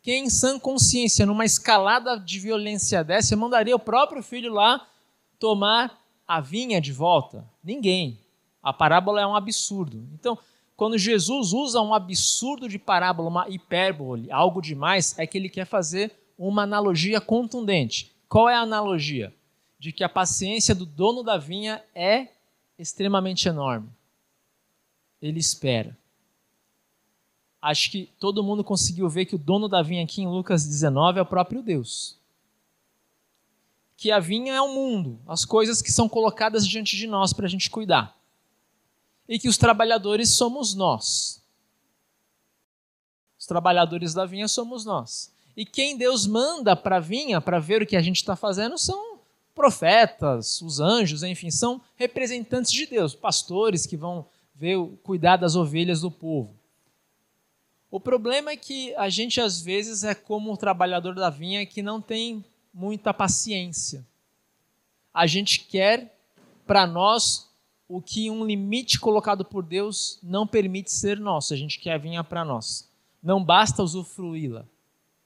Quem 0.08 0.24
em 0.24 0.30
sã 0.30 0.58
consciência, 0.58 1.26
numa 1.26 1.44
escalada 1.44 2.18
de 2.18 2.38
violência 2.38 3.04
dessa, 3.04 3.36
mandaria 3.36 3.76
o 3.76 3.78
próprio 3.78 4.22
filho 4.22 4.50
lá 4.50 4.88
tomar 5.38 6.02
a 6.26 6.40
vinha 6.40 6.80
de 6.80 6.94
volta? 6.94 7.46
Ninguém. 7.62 8.18
A 8.62 8.72
parábola 8.72 9.20
é 9.20 9.26
um 9.26 9.36
absurdo. 9.36 10.08
Então, 10.14 10.38
quando 10.74 10.96
Jesus 10.96 11.52
usa 11.52 11.82
um 11.82 11.92
absurdo 11.92 12.70
de 12.70 12.78
parábola, 12.78 13.28
uma 13.28 13.50
hipérbole, 13.50 14.32
algo 14.32 14.62
demais, 14.62 15.14
é 15.18 15.26
que 15.26 15.36
ele 15.36 15.50
quer 15.50 15.66
fazer 15.66 16.10
uma 16.38 16.62
analogia 16.62 17.20
contundente. 17.20 18.10
Qual 18.30 18.48
é 18.48 18.54
a 18.54 18.62
analogia? 18.62 19.30
De 19.78 19.92
que 19.92 20.02
a 20.02 20.08
paciência 20.08 20.74
do 20.74 20.86
dono 20.86 21.22
da 21.22 21.36
vinha 21.36 21.84
é 21.94 22.28
extremamente 22.78 23.46
enorme. 23.46 23.90
Ele 25.20 25.38
espera. 25.38 25.94
Acho 27.60 27.90
que 27.90 28.08
todo 28.18 28.42
mundo 28.42 28.62
conseguiu 28.62 29.08
ver 29.08 29.26
que 29.26 29.34
o 29.34 29.38
dono 29.38 29.68
da 29.68 29.82
vinha 29.82 30.04
aqui 30.04 30.22
em 30.22 30.28
Lucas 30.28 30.66
19 30.66 31.18
é 31.18 31.22
o 31.22 31.26
próprio 31.26 31.62
Deus. 31.62 32.16
Que 33.96 34.12
a 34.12 34.20
vinha 34.20 34.54
é 34.54 34.60
o 34.60 34.72
mundo, 34.72 35.18
as 35.26 35.44
coisas 35.44 35.82
que 35.82 35.90
são 35.90 36.08
colocadas 36.08 36.66
diante 36.66 36.96
de 36.96 37.06
nós 37.06 37.32
para 37.32 37.46
a 37.46 37.48
gente 37.48 37.68
cuidar. 37.68 38.16
E 39.28 39.38
que 39.38 39.48
os 39.48 39.58
trabalhadores 39.58 40.30
somos 40.30 40.74
nós. 40.74 41.42
Os 43.38 43.46
trabalhadores 43.46 44.14
da 44.14 44.24
vinha 44.24 44.46
somos 44.46 44.84
nós. 44.84 45.32
E 45.56 45.66
quem 45.66 45.96
Deus 45.96 46.26
manda 46.26 46.76
para 46.76 46.98
a 46.98 47.00
vinha, 47.00 47.40
para 47.40 47.58
ver 47.58 47.82
o 47.82 47.86
que 47.86 47.96
a 47.96 48.00
gente 48.00 48.16
está 48.16 48.36
fazendo, 48.36 48.78
são 48.78 49.18
profetas, 49.52 50.62
os 50.62 50.78
anjos, 50.78 51.24
enfim, 51.24 51.50
são 51.50 51.80
representantes 51.96 52.70
de 52.70 52.86
Deus, 52.86 53.12
pastores 53.12 53.84
que 53.84 53.96
vão 53.96 54.24
ver, 54.54 54.78
cuidar 55.02 55.36
das 55.36 55.56
ovelhas 55.56 56.00
do 56.00 56.12
povo. 56.12 56.57
O 57.90 57.98
problema 57.98 58.50
é 58.50 58.56
que 58.56 58.94
a 58.96 59.08
gente 59.08 59.40
às 59.40 59.60
vezes 59.60 60.04
é 60.04 60.14
como 60.14 60.52
o 60.52 60.56
trabalhador 60.56 61.14
da 61.14 61.30
vinha 61.30 61.64
que 61.64 61.82
não 61.82 62.00
tem 62.00 62.44
muita 62.72 63.14
paciência. 63.14 64.06
A 65.12 65.26
gente 65.26 65.60
quer 65.60 66.14
para 66.66 66.86
nós 66.86 67.48
o 67.88 68.02
que 68.02 68.30
um 68.30 68.44
limite 68.44 69.00
colocado 69.00 69.44
por 69.44 69.64
Deus 69.64 70.18
não 70.22 70.46
permite 70.46 70.92
ser 70.92 71.18
nosso. 71.18 71.54
A 71.54 71.56
gente 71.56 71.80
quer 71.80 71.94
a 71.94 71.98
vinha 71.98 72.22
para 72.22 72.44
nós. 72.44 72.88
Não 73.22 73.42
basta 73.42 73.82
usufruí-la. 73.82 74.66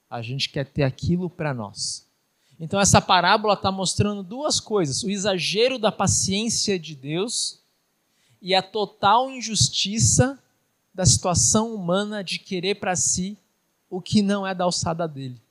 A 0.09 0.21
gente 0.21 0.49
quer 0.49 0.65
ter 0.65 0.83
aquilo 0.83 1.29
para 1.29 1.53
nós. 1.53 2.07
Então, 2.59 2.79
essa 2.79 3.01
parábola 3.01 3.55
está 3.55 3.71
mostrando 3.71 4.23
duas 4.23 4.59
coisas: 4.59 5.03
o 5.03 5.09
exagero 5.09 5.77
da 5.77 5.91
paciência 5.91 6.79
de 6.79 6.95
Deus 6.95 7.59
e 8.41 8.55
a 8.55 8.61
total 8.61 9.29
injustiça 9.29 10.41
da 10.93 11.05
situação 11.05 11.73
humana 11.73 12.23
de 12.23 12.37
querer 12.37 12.75
para 12.75 12.95
si 12.95 13.37
o 13.89 14.01
que 14.01 14.21
não 14.21 14.45
é 14.45 14.53
da 14.53 14.63
alçada 14.63 15.07
dele. 15.07 15.41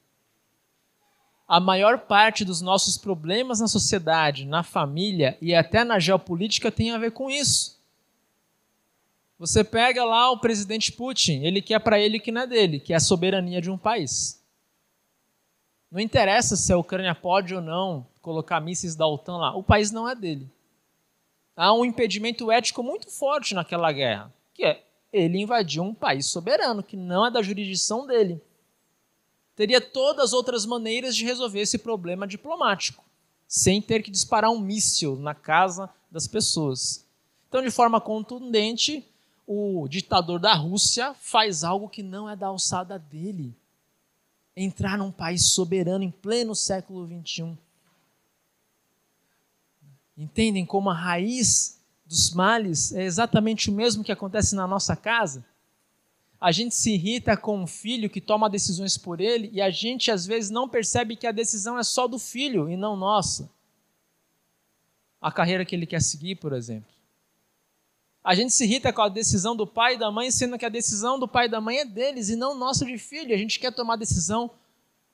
A 1.48 1.58
maior 1.60 1.98
parte 1.98 2.44
dos 2.44 2.60
nossos 2.60 2.96
problemas 2.96 3.60
na 3.60 3.68
sociedade, 3.68 4.46
na 4.46 4.62
família 4.62 5.36
e 5.40 5.54
até 5.54 5.84
na 5.84 5.98
geopolítica 5.98 6.70
tem 6.70 6.92
a 6.92 6.98
ver 6.98 7.10
com 7.12 7.28
isso. 7.28 7.80
Você 9.38 9.64
pega 9.64 10.04
lá 10.04 10.30
o 10.30 10.38
presidente 10.38 10.92
Putin, 10.92 11.42
ele 11.42 11.60
quer 11.60 11.80
para 11.80 11.98
ele 11.98 12.18
o 12.18 12.20
que 12.20 12.30
não 12.30 12.42
é 12.42 12.46
dele, 12.46 12.78
que 12.78 12.92
é 12.92 12.96
a 12.96 13.00
soberania 13.00 13.60
de 13.60 13.70
um 13.70 13.76
país. 13.76 14.40
Não 15.90 16.00
interessa 16.00 16.56
se 16.56 16.72
a 16.72 16.78
Ucrânia 16.78 17.14
pode 17.14 17.54
ou 17.54 17.60
não 17.60 18.06
colocar 18.22 18.60
mísseis 18.60 18.94
da 18.94 19.06
OTAN 19.06 19.36
lá, 19.36 19.54
o 19.56 19.62
país 19.62 19.90
não 19.90 20.08
é 20.08 20.14
dele. 20.14 20.48
Há 21.56 21.72
um 21.74 21.84
impedimento 21.84 22.50
ético 22.50 22.82
muito 22.82 23.10
forte 23.10 23.52
naquela 23.52 23.92
guerra, 23.92 24.32
que 24.54 24.64
é 24.64 24.82
ele 25.12 25.38
invadiu 25.38 25.82
um 25.82 25.94
país 25.94 26.26
soberano, 26.26 26.82
que 26.82 26.96
não 26.96 27.26
é 27.26 27.30
da 27.30 27.42
jurisdição 27.42 28.06
dele. 28.06 28.40
Teria 29.54 29.80
todas 29.80 30.26
as 30.26 30.32
outras 30.32 30.64
maneiras 30.64 31.14
de 31.14 31.24
resolver 31.24 31.60
esse 31.60 31.78
problema 31.78 32.26
diplomático, 32.26 33.04
sem 33.46 33.82
ter 33.82 34.02
que 34.02 34.10
disparar 34.10 34.50
um 34.50 34.58
míssil 34.58 35.16
na 35.16 35.34
casa 35.34 35.90
das 36.10 36.26
pessoas. 36.26 37.06
Então, 37.48 37.62
de 37.62 37.70
forma 37.70 38.00
contundente, 38.00 39.04
o 39.46 39.86
ditador 39.88 40.40
da 40.40 40.54
Rússia 40.54 41.14
faz 41.14 41.62
algo 41.62 41.88
que 41.88 42.02
não 42.02 42.28
é 42.28 42.34
da 42.34 42.46
alçada 42.46 42.98
dele 42.98 43.54
entrar 44.56 44.96
num 44.96 45.10
país 45.10 45.46
soberano 45.46 46.04
em 46.04 46.10
pleno 46.10 46.54
século 46.54 47.06
XXI. 47.06 47.56
Entendem 50.16 50.64
como 50.64 50.90
a 50.90 50.94
raiz 50.94 51.81
dos 52.12 52.30
males 52.32 52.92
é 52.92 53.02
exatamente 53.02 53.70
o 53.70 53.72
mesmo 53.72 54.04
que 54.04 54.12
acontece 54.12 54.54
na 54.54 54.66
nossa 54.66 54.94
casa? 54.94 55.44
A 56.38 56.52
gente 56.52 56.74
se 56.74 56.92
irrita 56.92 57.36
com 57.36 57.58
um 57.58 57.66
filho 57.66 58.10
que 58.10 58.20
toma 58.20 58.50
decisões 58.50 58.98
por 58.98 59.20
ele 59.20 59.48
e 59.52 59.62
a 59.62 59.70
gente 59.70 60.10
às 60.10 60.26
vezes 60.26 60.50
não 60.50 60.68
percebe 60.68 61.16
que 61.16 61.26
a 61.26 61.32
decisão 61.32 61.78
é 61.78 61.82
só 61.82 62.06
do 62.06 62.18
filho 62.18 62.68
e 62.68 62.76
não 62.76 62.96
nossa. 62.96 63.48
A 65.20 65.32
carreira 65.32 65.64
que 65.64 65.74
ele 65.74 65.86
quer 65.86 66.02
seguir, 66.02 66.36
por 66.36 66.52
exemplo. 66.52 66.90
A 68.22 68.34
gente 68.34 68.52
se 68.52 68.64
irrita 68.64 68.92
com 68.92 69.02
a 69.02 69.08
decisão 69.08 69.56
do 69.56 69.66
pai 69.66 69.94
e 69.94 69.98
da 69.98 70.10
mãe, 70.10 70.30
sendo 70.30 70.58
que 70.58 70.66
a 70.66 70.68
decisão 70.68 71.18
do 71.18 71.26
pai 71.26 71.46
e 71.46 71.50
da 71.50 71.60
mãe 71.60 71.78
é 71.78 71.84
deles 71.84 72.28
e 72.28 72.36
não 72.36 72.54
nossa 72.54 72.84
de 72.84 72.98
filho. 72.98 73.34
A 73.34 73.38
gente 73.38 73.58
quer 73.58 73.72
tomar 73.72 73.96
decisão 73.96 74.50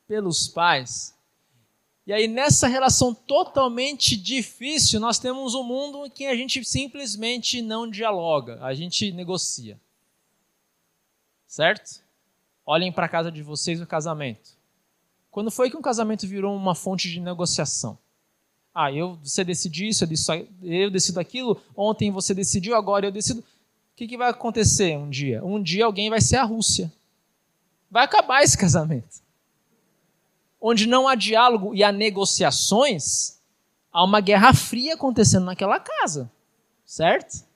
pelos 0.06 0.48
pais. 0.48 1.14
E 2.08 2.12
aí, 2.14 2.26
nessa 2.26 2.66
relação 2.66 3.12
totalmente 3.12 4.16
difícil, 4.16 4.98
nós 4.98 5.18
temos 5.18 5.54
um 5.54 5.62
mundo 5.62 6.06
em 6.06 6.10
que 6.10 6.24
a 6.24 6.34
gente 6.34 6.64
simplesmente 6.64 7.60
não 7.60 7.86
dialoga, 7.86 8.58
a 8.64 8.72
gente 8.72 9.12
negocia. 9.12 9.78
Certo? 11.46 12.02
Olhem 12.64 12.90
para 12.90 13.04
a 13.04 13.08
casa 13.10 13.30
de 13.30 13.42
vocês 13.42 13.78
o 13.78 13.86
casamento. 13.86 14.56
Quando 15.30 15.50
foi 15.50 15.68
que 15.68 15.76
um 15.76 15.82
casamento 15.82 16.26
virou 16.26 16.56
uma 16.56 16.74
fonte 16.74 17.10
de 17.10 17.20
negociação? 17.20 17.98
Ah, 18.74 18.90
eu, 18.90 19.16
você 19.16 19.44
decidiu 19.44 19.86
isso, 19.86 20.02
eu, 20.02 20.48
eu 20.62 20.90
decido 20.90 21.20
aquilo, 21.20 21.60
ontem 21.76 22.10
você 22.10 22.32
decidiu, 22.32 22.74
agora 22.74 23.06
eu 23.06 23.12
decido. 23.12 23.40
O 23.40 23.44
que, 23.94 24.08
que 24.08 24.16
vai 24.16 24.30
acontecer 24.30 24.96
um 24.96 25.10
dia? 25.10 25.44
Um 25.44 25.62
dia 25.62 25.84
alguém 25.84 26.08
vai 26.08 26.22
ser 26.22 26.36
a 26.36 26.44
Rússia. 26.44 26.90
Vai 27.90 28.06
acabar 28.06 28.42
esse 28.42 28.56
casamento. 28.56 29.27
Onde 30.60 30.86
não 30.86 31.06
há 31.06 31.14
diálogo 31.14 31.74
e 31.74 31.84
há 31.84 31.92
negociações, 31.92 33.38
há 33.92 34.04
uma 34.04 34.20
guerra 34.20 34.52
fria 34.52 34.94
acontecendo 34.94 35.44
naquela 35.44 35.78
casa. 35.78 36.30
Certo? 36.84 37.46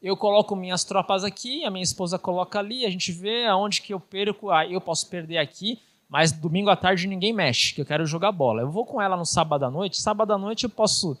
Eu 0.00 0.16
coloco 0.16 0.54
minhas 0.54 0.84
tropas 0.84 1.24
aqui, 1.24 1.64
a 1.64 1.70
minha 1.70 1.82
esposa 1.82 2.18
coloca 2.18 2.58
ali, 2.58 2.86
a 2.86 2.90
gente 2.90 3.10
vê 3.10 3.46
aonde 3.46 3.82
que 3.82 3.92
eu 3.92 3.98
perco, 3.98 4.50
ah, 4.50 4.64
eu 4.64 4.80
posso 4.80 5.08
perder 5.08 5.38
aqui, 5.38 5.80
mas 6.08 6.32
domingo 6.32 6.70
à 6.70 6.76
tarde 6.76 7.06
ninguém 7.06 7.32
mexe, 7.32 7.74
que 7.74 7.80
eu 7.80 7.86
quero 7.86 8.06
jogar 8.06 8.32
bola. 8.32 8.62
Eu 8.62 8.70
vou 8.70 8.86
com 8.86 9.02
ela 9.02 9.16
no 9.16 9.26
sábado 9.26 9.64
à 9.64 9.70
noite. 9.70 10.00
Sábado 10.00 10.32
à 10.32 10.38
noite 10.38 10.64
eu 10.64 10.70
posso 10.70 11.18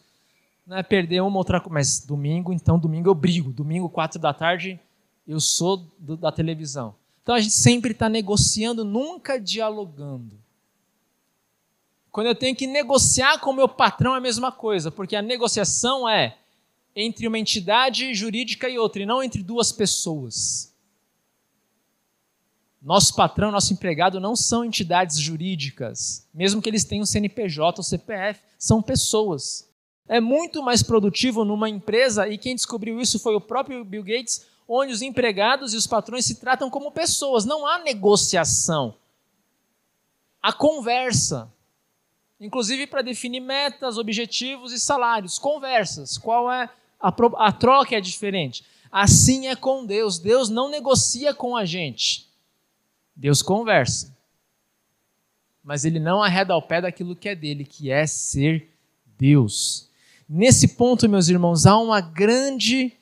né, 0.66 0.82
perder 0.82 1.20
uma 1.20 1.36
outra 1.36 1.60
coisa. 1.60 1.74
Mas 1.74 2.04
domingo, 2.04 2.52
então, 2.52 2.78
domingo 2.78 3.08
eu 3.08 3.14
brigo. 3.14 3.52
Domingo, 3.52 3.88
quatro 3.88 4.18
da 4.18 4.32
tarde, 4.32 4.80
eu 5.26 5.40
sou 5.40 5.84
do, 5.98 6.16
da 6.16 6.32
televisão. 6.32 6.94
Então 7.22 7.34
a 7.34 7.40
gente 7.40 7.52
sempre 7.52 7.90
está 7.90 8.08
negociando, 8.08 8.84
nunca 8.84 9.38
dialogando. 9.38 10.38
Quando 12.10 12.28
eu 12.28 12.34
tenho 12.34 12.56
que 12.56 12.66
negociar 12.66 13.38
com 13.38 13.50
o 13.50 13.54
meu 13.54 13.68
patrão 13.68 14.14
é 14.14 14.18
a 14.18 14.20
mesma 14.20 14.50
coisa, 14.50 14.90
porque 14.90 15.14
a 15.14 15.22
negociação 15.22 16.08
é 16.08 16.36
entre 16.94 17.28
uma 17.28 17.38
entidade 17.38 18.12
jurídica 18.14 18.68
e 18.68 18.78
outra, 18.78 19.02
e 19.02 19.06
não 19.06 19.22
entre 19.22 19.42
duas 19.42 19.70
pessoas. 19.70 20.74
Nosso 22.80 23.14
patrão, 23.14 23.50
nosso 23.50 23.72
empregado 23.72 24.18
não 24.18 24.34
são 24.34 24.64
entidades 24.64 25.18
jurídicas, 25.18 26.26
mesmo 26.32 26.62
que 26.62 26.68
eles 26.68 26.84
tenham 26.84 27.04
CNPJ 27.04 27.78
ou 27.78 27.84
CPF, 27.84 28.40
são 28.58 28.80
pessoas. 28.80 29.68
É 30.08 30.20
muito 30.20 30.62
mais 30.62 30.82
produtivo 30.82 31.44
numa 31.44 31.68
empresa, 31.68 32.28
e 32.28 32.38
quem 32.38 32.54
descobriu 32.54 33.00
isso 33.00 33.18
foi 33.18 33.34
o 33.34 33.40
próprio 33.40 33.84
Bill 33.84 34.02
Gates, 34.02 34.46
onde 34.66 34.92
os 34.92 35.02
empregados 35.02 35.74
e 35.74 35.76
os 35.76 35.86
patrões 35.86 36.24
se 36.24 36.36
tratam 36.36 36.70
como 36.70 36.92
pessoas, 36.92 37.44
não 37.44 37.66
há 37.66 37.78
negociação. 37.78 38.94
Há 40.42 40.52
conversa. 40.52 41.52
Inclusive 42.40 42.86
para 42.86 43.02
definir 43.02 43.40
metas, 43.40 43.98
objetivos 43.98 44.72
e 44.72 44.78
salários. 44.78 45.38
Conversas. 45.38 46.16
Qual 46.16 46.50
é 46.52 46.70
a, 47.00 47.14
a 47.36 47.52
troca 47.52 47.96
é 47.96 48.00
diferente. 48.00 48.64
Assim 48.90 49.46
é 49.46 49.56
com 49.56 49.84
Deus. 49.84 50.18
Deus 50.18 50.48
não 50.48 50.68
negocia 50.68 51.32
com 51.32 51.56
a 51.56 51.64
gente. 51.64 52.28
Deus 53.14 53.42
conversa. 53.42 54.16
Mas 55.62 55.84
ele 55.84 55.98
não 55.98 56.22
arreda 56.22 56.54
ao 56.54 56.62
pé 56.62 56.80
daquilo 56.80 57.14
que 57.14 57.28
é 57.28 57.34
dele, 57.34 57.64
que 57.64 57.90
é 57.90 58.06
ser 58.06 58.70
Deus. 59.18 59.88
Nesse 60.28 60.68
ponto, 60.68 61.08
meus 61.08 61.28
irmãos, 61.28 61.66
há 61.66 61.76
uma 61.78 62.00
grande 62.00 62.92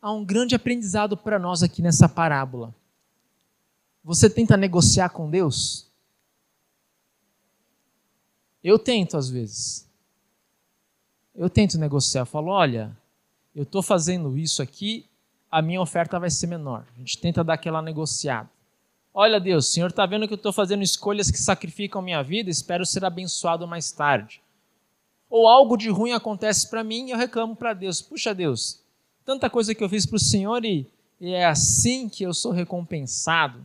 há 0.00 0.12
um 0.12 0.24
grande 0.24 0.54
aprendizado 0.54 1.16
para 1.16 1.38
nós 1.38 1.62
aqui 1.62 1.80
nessa 1.80 2.08
parábola. 2.08 2.74
Você 4.02 4.28
tenta 4.28 4.54
negociar 4.54 5.08
com 5.08 5.30
Deus? 5.30 5.90
Eu 8.64 8.78
tento 8.78 9.18
às 9.18 9.28
vezes. 9.28 9.86
Eu 11.36 11.50
tento 11.50 11.78
negociar. 11.78 12.22
Eu 12.22 12.26
falo, 12.26 12.50
olha, 12.50 12.96
eu 13.54 13.64
estou 13.64 13.82
fazendo 13.82 14.36
isso 14.38 14.62
aqui, 14.62 15.06
a 15.50 15.60
minha 15.60 15.80
oferta 15.80 16.18
vai 16.18 16.30
ser 16.30 16.46
menor. 16.46 16.86
A 16.96 16.98
gente 16.98 17.18
tenta 17.18 17.44
dar 17.44 17.54
aquela 17.54 17.82
negociada. 17.82 18.50
Olha, 19.12 19.38
Deus, 19.38 19.68
o 19.68 19.70
Senhor 19.70 19.90
está 19.90 20.04
vendo 20.06 20.26
que 20.26 20.32
eu 20.32 20.36
estou 20.36 20.52
fazendo 20.52 20.82
escolhas 20.82 21.30
que 21.30 21.38
sacrificam 21.38 22.02
minha 22.02 22.20
vida, 22.22 22.50
espero 22.50 22.84
ser 22.84 23.04
abençoado 23.04 23.68
mais 23.68 23.92
tarde. 23.92 24.42
Ou 25.30 25.46
algo 25.46 25.76
de 25.76 25.88
ruim 25.88 26.10
acontece 26.10 26.68
para 26.68 26.82
mim 26.82 27.06
e 27.06 27.10
eu 27.12 27.18
reclamo 27.18 27.54
para 27.54 27.72
Deus. 27.74 28.02
Puxa, 28.02 28.34
Deus, 28.34 28.82
tanta 29.24 29.48
coisa 29.48 29.72
que 29.72 29.84
eu 29.84 29.88
fiz 29.88 30.04
para 30.04 30.16
o 30.16 30.20
Senhor 30.20 30.64
e, 30.64 30.90
e 31.20 31.32
é 31.32 31.44
assim 31.44 32.08
que 32.08 32.24
eu 32.24 32.34
sou 32.34 32.50
recompensado. 32.50 33.64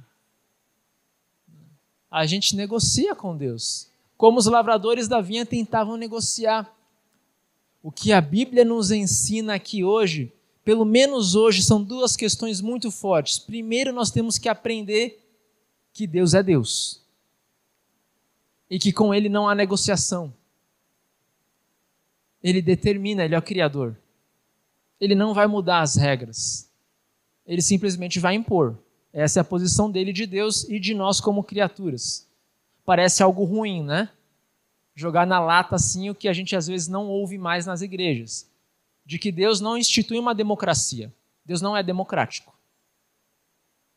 A 2.12 2.28
gente 2.28 2.56
negocia 2.56 3.16
com 3.16 3.36
Deus, 3.36 3.89
como 4.20 4.38
os 4.38 4.48
lavradores 4.48 5.08
da 5.08 5.22
vinha 5.22 5.46
tentavam 5.46 5.96
negociar. 5.96 6.70
O 7.82 7.90
que 7.90 8.12
a 8.12 8.20
Bíblia 8.20 8.66
nos 8.66 8.92
ensina 8.92 9.54
aqui 9.54 9.82
hoje, 9.82 10.34
pelo 10.62 10.84
menos 10.84 11.36
hoje, 11.36 11.64
são 11.64 11.82
duas 11.82 12.18
questões 12.18 12.60
muito 12.60 12.92
fortes. 12.92 13.40
Primeiro, 13.40 13.94
nós 13.94 14.12
temos 14.12 14.38
que 14.38 14.50
aprender 14.50 15.26
que 15.94 16.06
Deus 16.06 16.34
é 16.34 16.44
Deus 16.44 17.02
e 18.70 18.78
que 18.78 18.92
com 18.92 19.14
Ele 19.14 19.30
não 19.30 19.48
há 19.48 19.56
negociação. 19.56 20.34
Ele 22.44 22.62
determina, 22.62 23.24
Ele 23.24 23.36
é 23.36 23.40
o 23.40 23.42
Criador. 23.42 23.96
Ele 25.00 25.16
não 25.16 25.34
vai 25.34 25.48
mudar 25.48 25.80
as 25.80 25.96
regras. 25.96 26.70
Ele 27.48 27.62
simplesmente 27.62 28.20
vai 28.20 28.36
impor. 28.36 28.78
Essa 29.14 29.40
é 29.40 29.42
a 29.42 29.46
posição 29.46 29.90
dele 29.90 30.12
de 30.12 30.26
Deus 30.26 30.68
e 30.68 30.78
de 30.78 30.94
nós 30.94 31.22
como 31.22 31.42
criaturas. 31.42 32.29
Parece 32.90 33.22
algo 33.22 33.44
ruim, 33.44 33.84
né? 33.84 34.10
jogar 34.96 35.28
na 35.28 35.40
lata 35.40 35.76
assim 35.76 36.10
o 36.10 36.16
que 36.16 36.28
a 36.28 36.34
gente 36.34 36.56
às 36.56 36.66
vezes 36.66 36.88
não 36.88 37.08
ouve 37.08 37.38
mais 37.38 37.68
nas 37.68 37.84
igrejas, 37.84 38.50
de 39.06 39.20
que 39.20 39.32
Deus 39.32 39.62
não 39.62 39.78
institui 39.78 40.18
uma 40.18 40.34
democracia. 40.34 41.14
Deus 41.46 41.62
não 41.62 41.78
é 41.78 41.84
democrático. 41.84 42.52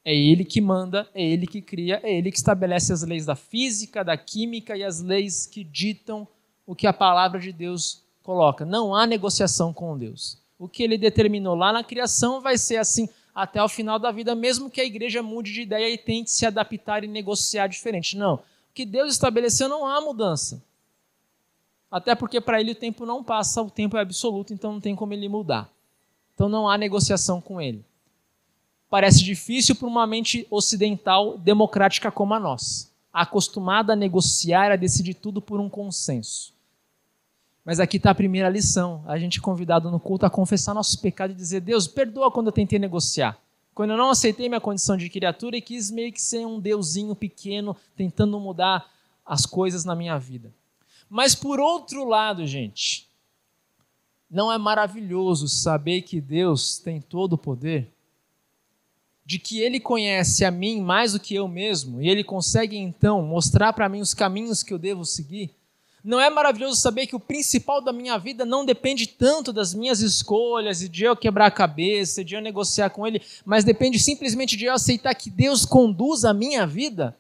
É 0.05 0.15
ele 0.15 0.45
que 0.45 0.61
manda, 0.61 1.09
é 1.15 1.25
ele 1.25 1.47
que 1.47 1.63
cria, 1.63 2.01
é 2.03 2.13
ele 2.15 2.31
que 2.31 2.37
estabelece 2.37 2.93
as 2.93 3.03
leis 3.03 3.25
da 3.25 3.35
física, 3.35 4.05
da 4.05 4.15
química 4.15 4.77
e 4.77 4.85
as 4.85 5.01
leis 5.01 5.47
que 5.47 5.65
ditam 5.65 6.29
o 6.67 6.75
que 6.75 6.87
a 6.87 6.93
palavra 6.93 7.41
de 7.41 7.51
Deus 7.51 8.03
coloca. 8.23 8.67
Não 8.67 8.95
há 8.95 9.07
negociação 9.07 9.73
com 9.73 9.97
Deus. 9.97 10.37
O 10.59 10.69
que 10.69 10.83
ele 10.83 10.99
determinou 10.99 11.55
lá 11.55 11.73
na 11.73 11.83
criação 11.83 12.43
vai 12.43 12.59
ser 12.59 12.77
assim 12.77 13.09
até 13.35 13.65
o 13.65 13.71
final 13.71 13.99
da 13.99 14.13
vida, 14.13 14.35
mesmo 14.35 14.69
que 14.69 14.83
a 14.83 14.85
igreja 14.85 15.23
mude 15.23 15.51
de 15.51 15.63
ideia 15.63 15.89
e 15.89 15.97
tente 15.97 16.31
se 16.31 16.45
adaptar 16.45 17.05
e 17.05 17.07
negociar 17.07 17.67
diferente. 17.67 18.19
Não. 18.19 18.52
Que 18.75 18.87
Deus 18.87 19.13
estabeleceu 19.13 19.69
não 19.69 19.87
há 19.87 20.01
mudança. 20.01 20.63
Até 21.91 22.15
porque 22.15 22.41
para 22.41 22.61
ele 22.61 22.73
o 22.73 22.75
tempo 22.75 23.05
não 23.05 23.23
passa, 23.23 23.61
o 23.61 23.71
tempo 23.71 23.97
é 23.99 24.01
absoluto, 24.01 24.55
então 24.55 24.73
não 24.73 24.81
tem 24.81 24.97
como 24.97 25.13
ele 25.13 25.29
mudar. 25.29 25.71
Então 26.35 26.49
não 26.49 26.69
há 26.69 26.79
negociação 26.79 27.41
com 27.41 27.61
ele. 27.61 27.85
Parece 28.89 29.23
difícil 29.23 29.75
para 29.75 29.89
uma 29.89 30.07
mente 30.07 30.47
ocidental 30.51 31.37
democrática 31.37 32.11
como 32.11 32.35
a 32.35 32.41
nossa, 32.41 32.89
acostumada 33.13 33.93
a 33.93 33.97
negociar, 33.97 34.73
a 34.73 34.77
decidir 34.77 35.15
tudo 35.15 35.41
por 35.41 35.61
um 35.61 35.69
consenso. 35.69 36.53
Mas 37.65 37.79
aqui 37.79 37.97
está 37.97 38.11
a 38.11 38.15
primeira 38.15 38.49
lição. 38.49 39.05
A 39.07 39.19
gente 39.19 39.39
é 39.39 39.43
convidado 39.43 39.91
no 39.91 40.01
culto 40.01 40.27
a 40.27 40.31
confessar 40.31 40.75
nosso 40.75 41.01
pecado 41.01 41.31
e 41.31 41.35
dizer: 41.35 41.61
Deus, 41.61 41.87
perdoa 41.87 42.31
quando 42.31 42.49
eu 42.49 42.53
tentei 42.53 42.79
negociar. 42.79 43.39
Quando 43.75 43.91
eu 43.91 43.97
não 43.97 44.11
aceitei 44.11 44.49
minha 44.49 44.61
condição 44.61 44.97
de 44.97 45.09
criatura 45.09 45.57
e 45.57 45.63
quis 45.63 45.91
meio 45.91 46.13
que 46.13 46.21
ser 46.21 46.47
um 46.47 46.61
deusinho 46.61 47.15
pequeno 47.15 47.77
tentando 47.97 48.39
mudar 48.39 48.91
as 49.25 49.47
coisas 49.47 49.85
na 49.85 49.95
minha 49.95 50.19
vida. 50.19 50.53
Mas 51.09 51.35
por 51.35 51.59
outro 51.59 52.05
lado, 52.05 52.47
gente, 52.47 53.09
não 54.31 54.53
é 54.53 54.59
maravilhoso 54.59 55.49
saber 55.49 56.03
que 56.03 56.21
Deus 56.21 56.79
tem 56.79 57.01
todo 57.01 57.35
o 57.35 57.39
poder? 57.39 57.91
De 59.25 59.39
que 59.39 59.61
Ele 59.61 59.79
conhece 59.79 60.45
a 60.45 60.51
mim 60.51 60.81
mais 60.81 61.13
do 61.13 61.21
que 61.21 61.35
eu 61.35 61.47
mesmo 61.47 62.03
e 62.03 62.09
Ele 62.09 62.25
consegue 62.25 62.77
então 62.77 63.23
mostrar 63.23 63.73
para 63.73 63.89
mim 63.89 64.01
os 64.01 64.13
caminhos 64.15 64.63
que 64.63 64.73
eu 64.73 64.79
devo 64.79 65.05
seguir? 65.05 65.55
Não 66.05 66.21
é 66.21 66.29
maravilhoso 66.29 66.81
saber 66.81 67.07
que 67.07 67.15
o 67.15 67.21
principal 67.21 67.81
da 67.81 67.93
minha 67.93 68.19
vida 68.19 68.45
não 68.45 68.65
depende 68.65 69.07
tanto 69.07 69.53
das 69.53 69.73
minhas 69.73 70.01
escolhas 70.01 70.83
e 70.83 70.89
de 70.89 71.05
eu 71.05 71.17
quebrar 71.17 71.47
a 71.47 71.51
cabeça, 71.51 72.25
de 72.25 72.35
eu 72.35 72.41
negociar 72.41 72.91
com 72.91 73.07
Ele, 73.07 73.23
mas 73.45 73.63
depende 73.63 74.01
simplesmente 74.01 74.57
de 74.57 74.65
eu 74.65 74.73
aceitar 74.73 75.15
que 75.15 75.31
Deus 75.31 75.65
conduz 75.65 76.25
a 76.25 76.35
minha 76.35 76.67
vida? 76.67 77.17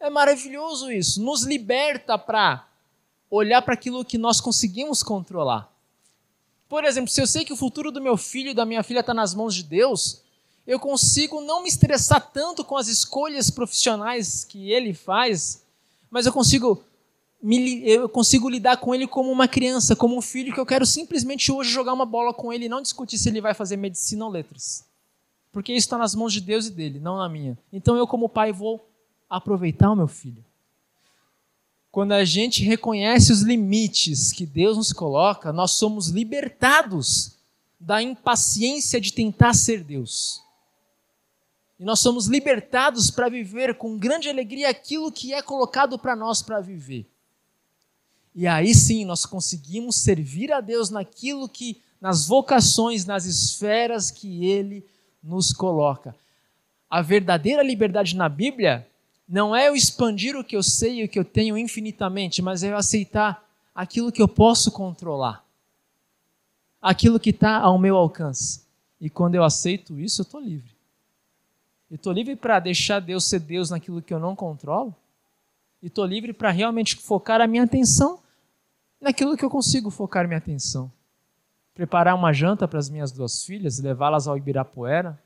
É 0.00 0.08
maravilhoso 0.08 0.90
isso, 0.90 1.22
nos 1.22 1.42
liberta 1.42 2.16
para 2.18 2.66
olhar 3.30 3.60
para 3.60 3.74
aquilo 3.74 4.04
que 4.04 4.16
nós 4.16 4.40
conseguimos 4.40 5.02
controlar. 5.02 5.70
Por 6.66 6.84
exemplo, 6.84 7.10
se 7.10 7.20
eu 7.20 7.26
sei 7.26 7.44
que 7.44 7.52
o 7.52 7.56
futuro 7.56 7.92
do 7.92 8.00
meu 8.00 8.16
filho 8.16 8.50
e 8.50 8.54
da 8.54 8.64
minha 8.64 8.82
filha 8.82 9.00
está 9.00 9.12
nas 9.12 9.34
mãos 9.34 9.54
de 9.54 9.62
Deus, 9.62 10.22
eu 10.66 10.80
consigo 10.80 11.42
não 11.42 11.62
me 11.62 11.68
estressar 11.68 12.32
tanto 12.32 12.64
com 12.64 12.76
as 12.76 12.88
escolhas 12.88 13.50
profissionais 13.50 14.44
que 14.44 14.72
ele 14.72 14.94
faz, 14.94 15.62
mas 16.10 16.24
eu 16.24 16.32
consigo 16.32 16.82
me, 17.44 17.86
eu 17.86 18.08
consigo 18.08 18.48
lidar 18.48 18.78
com 18.78 18.94
ele 18.94 19.06
como 19.06 19.30
uma 19.30 19.46
criança, 19.46 19.94
como 19.94 20.16
um 20.16 20.22
filho 20.22 20.54
que 20.54 20.58
eu 20.58 20.64
quero 20.64 20.86
simplesmente 20.86 21.52
hoje 21.52 21.70
jogar 21.70 21.92
uma 21.92 22.06
bola 22.06 22.32
com 22.32 22.50
ele 22.50 22.64
e 22.64 22.68
não 22.70 22.80
discutir 22.80 23.18
se 23.18 23.28
ele 23.28 23.38
vai 23.38 23.52
fazer 23.52 23.76
medicina 23.76 24.24
ou 24.24 24.30
letras. 24.30 24.86
Porque 25.52 25.70
isso 25.70 25.84
está 25.84 25.98
nas 25.98 26.14
mãos 26.14 26.32
de 26.32 26.40
Deus 26.40 26.68
e 26.68 26.70
dele, 26.70 26.98
não 26.98 27.18
na 27.18 27.28
minha. 27.28 27.58
Então 27.70 27.96
eu, 27.96 28.06
como 28.06 28.30
pai, 28.30 28.50
vou 28.50 28.88
aproveitar 29.28 29.90
o 29.90 29.94
meu 29.94 30.08
filho. 30.08 30.42
Quando 31.92 32.12
a 32.12 32.24
gente 32.24 32.64
reconhece 32.64 33.30
os 33.30 33.42
limites 33.42 34.32
que 34.32 34.46
Deus 34.46 34.78
nos 34.78 34.90
coloca, 34.90 35.52
nós 35.52 35.72
somos 35.72 36.08
libertados 36.08 37.36
da 37.78 38.02
impaciência 38.02 38.98
de 38.98 39.12
tentar 39.12 39.52
ser 39.52 39.84
Deus. 39.84 40.42
E 41.78 41.84
nós 41.84 42.00
somos 42.00 42.26
libertados 42.26 43.10
para 43.10 43.28
viver 43.28 43.76
com 43.76 43.98
grande 43.98 44.30
alegria 44.30 44.70
aquilo 44.70 45.12
que 45.12 45.34
é 45.34 45.42
colocado 45.42 45.98
para 45.98 46.16
nós 46.16 46.40
para 46.40 46.62
viver. 46.62 47.06
E 48.34 48.46
aí 48.46 48.74
sim 48.74 49.04
nós 49.04 49.24
conseguimos 49.24 49.96
servir 49.96 50.52
a 50.52 50.60
Deus 50.60 50.90
naquilo 50.90 51.48
que, 51.48 51.80
nas 52.00 52.26
vocações, 52.26 53.04
nas 53.04 53.24
esferas 53.24 54.10
que 54.10 54.44
Ele 54.44 54.84
nos 55.22 55.52
coloca. 55.52 56.14
A 56.90 57.00
verdadeira 57.00 57.62
liberdade 57.62 58.16
na 58.16 58.28
Bíblia 58.28 58.86
não 59.28 59.54
é 59.54 59.68
eu 59.68 59.76
expandir 59.76 60.36
o 60.36 60.44
que 60.44 60.56
eu 60.56 60.62
sei 60.62 61.00
e 61.00 61.04
o 61.04 61.08
que 61.08 61.18
eu 61.18 61.24
tenho 61.24 61.56
infinitamente, 61.56 62.42
mas 62.42 62.62
é 62.62 62.70
eu 62.72 62.76
aceitar 62.76 63.42
aquilo 63.74 64.12
que 64.12 64.20
eu 64.20 64.28
posso 64.28 64.70
controlar, 64.70 65.44
aquilo 66.82 67.18
que 67.20 67.30
está 67.30 67.58
ao 67.58 67.78
meu 67.78 67.96
alcance. 67.96 68.64
E 69.00 69.08
quando 69.08 69.34
eu 69.34 69.44
aceito 69.44 69.98
isso, 69.98 70.20
eu 70.20 70.24
estou 70.24 70.40
livre. 70.40 70.74
Eu 71.90 71.96
estou 71.96 72.12
livre 72.12 72.34
para 72.34 72.58
deixar 72.58 73.00
Deus 73.00 73.24
ser 73.24 73.40
Deus 73.40 73.70
naquilo 73.70 74.02
que 74.02 74.12
eu 74.12 74.18
não 74.18 74.34
controlo. 74.34 74.94
E 75.82 75.86
estou 75.86 76.04
livre 76.04 76.32
para 76.32 76.50
realmente 76.50 76.96
focar 76.96 77.40
a 77.40 77.46
minha 77.46 77.62
atenção 77.62 78.18
naquilo 79.04 79.36
que 79.36 79.44
eu 79.44 79.50
consigo 79.50 79.90
focar 79.90 80.26
minha 80.26 80.38
atenção. 80.38 80.90
Preparar 81.74 82.14
uma 82.14 82.32
janta 82.32 82.66
para 82.66 82.78
as 82.78 82.88
minhas 82.88 83.12
duas 83.12 83.44
filhas, 83.44 83.78
levá-las 83.78 84.26
ao 84.26 84.36
Ibirapuera, 84.36 85.20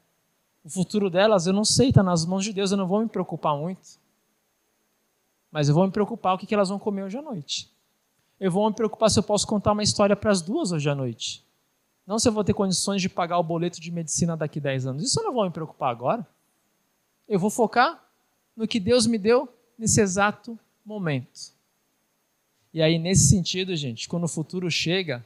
o 0.65 0.69
futuro 0.69 1.09
delas, 1.09 1.47
eu 1.47 1.53
não 1.53 1.65
sei, 1.65 1.91
está 1.91 2.03
nas 2.03 2.27
mãos 2.27 2.45
de 2.45 2.53
Deus, 2.53 2.73
eu 2.73 2.77
não 2.77 2.87
vou 2.87 3.01
me 3.01 3.09
preocupar 3.09 3.57
muito. 3.57 3.99
Mas 5.51 5.69
eu 5.69 5.75
vou 5.75 5.87
me 5.87 5.93
preocupar 5.93 6.35
o 6.35 6.39
que 6.39 6.53
elas 6.53 6.69
vão 6.69 6.79
comer 6.79 7.05
hoje 7.05 7.17
à 7.17 7.23
noite. 7.23 7.71
Eu 8.39 8.51
vou 8.51 8.69
me 8.69 8.75
preocupar 8.75 9.11
se 9.11 9.19
eu 9.19 9.23
posso 9.23 9.47
contar 9.47 9.73
uma 9.73 9.83
história 9.83 10.17
para 10.17 10.31
as 10.31 10.43
duas 10.43 10.73
hoje 10.73 10.91
à 10.91 10.95
noite. 10.95 11.45
Não 12.07 12.19
se 12.19 12.29
eu 12.29 12.33
vou 12.33 12.43
ter 12.43 12.55
condições 12.55 13.01
de 13.01 13.09
pagar 13.09 13.39
o 13.39 13.43
boleto 13.43 13.81
de 13.81 13.91
medicina 13.91 14.37
daqui 14.37 14.59
a 14.59 14.63
10 14.63 14.87
anos. 14.87 15.03
Isso 15.05 15.21
eu 15.21 15.25
não 15.25 15.33
vou 15.33 15.45
me 15.45 15.51
preocupar 15.51 15.91
agora. 15.91 16.27
Eu 17.29 17.39
vou 17.39 17.51
focar 17.51 18.03
no 18.57 18.67
que 18.67 18.81
Deus 18.81 19.07
me 19.07 19.19
deu 19.19 19.49
nesse 19.79 20.01
exato 20.01 20.59
momento. 20.85 21.53
E 22.73 22.83
aí, 22.83 22.99
nesse 22.99 23.29
sentido, 23.29 23.75
gente, 23.75 24.09
quando 24.09 24.25
o 24.25 24.29
futuro 24.29 24.71
chega, 24.71 25.25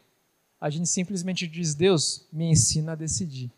a 0.60 0.70
gente 0.70 0.88
simplesmente 0.88 1.46
diz: 1.46 1.74
Deus, 1.74 2.26
me 2.32 2.46
ensina 2.46 2.92
a 2.92 2.96
decidir. 2.96 3.50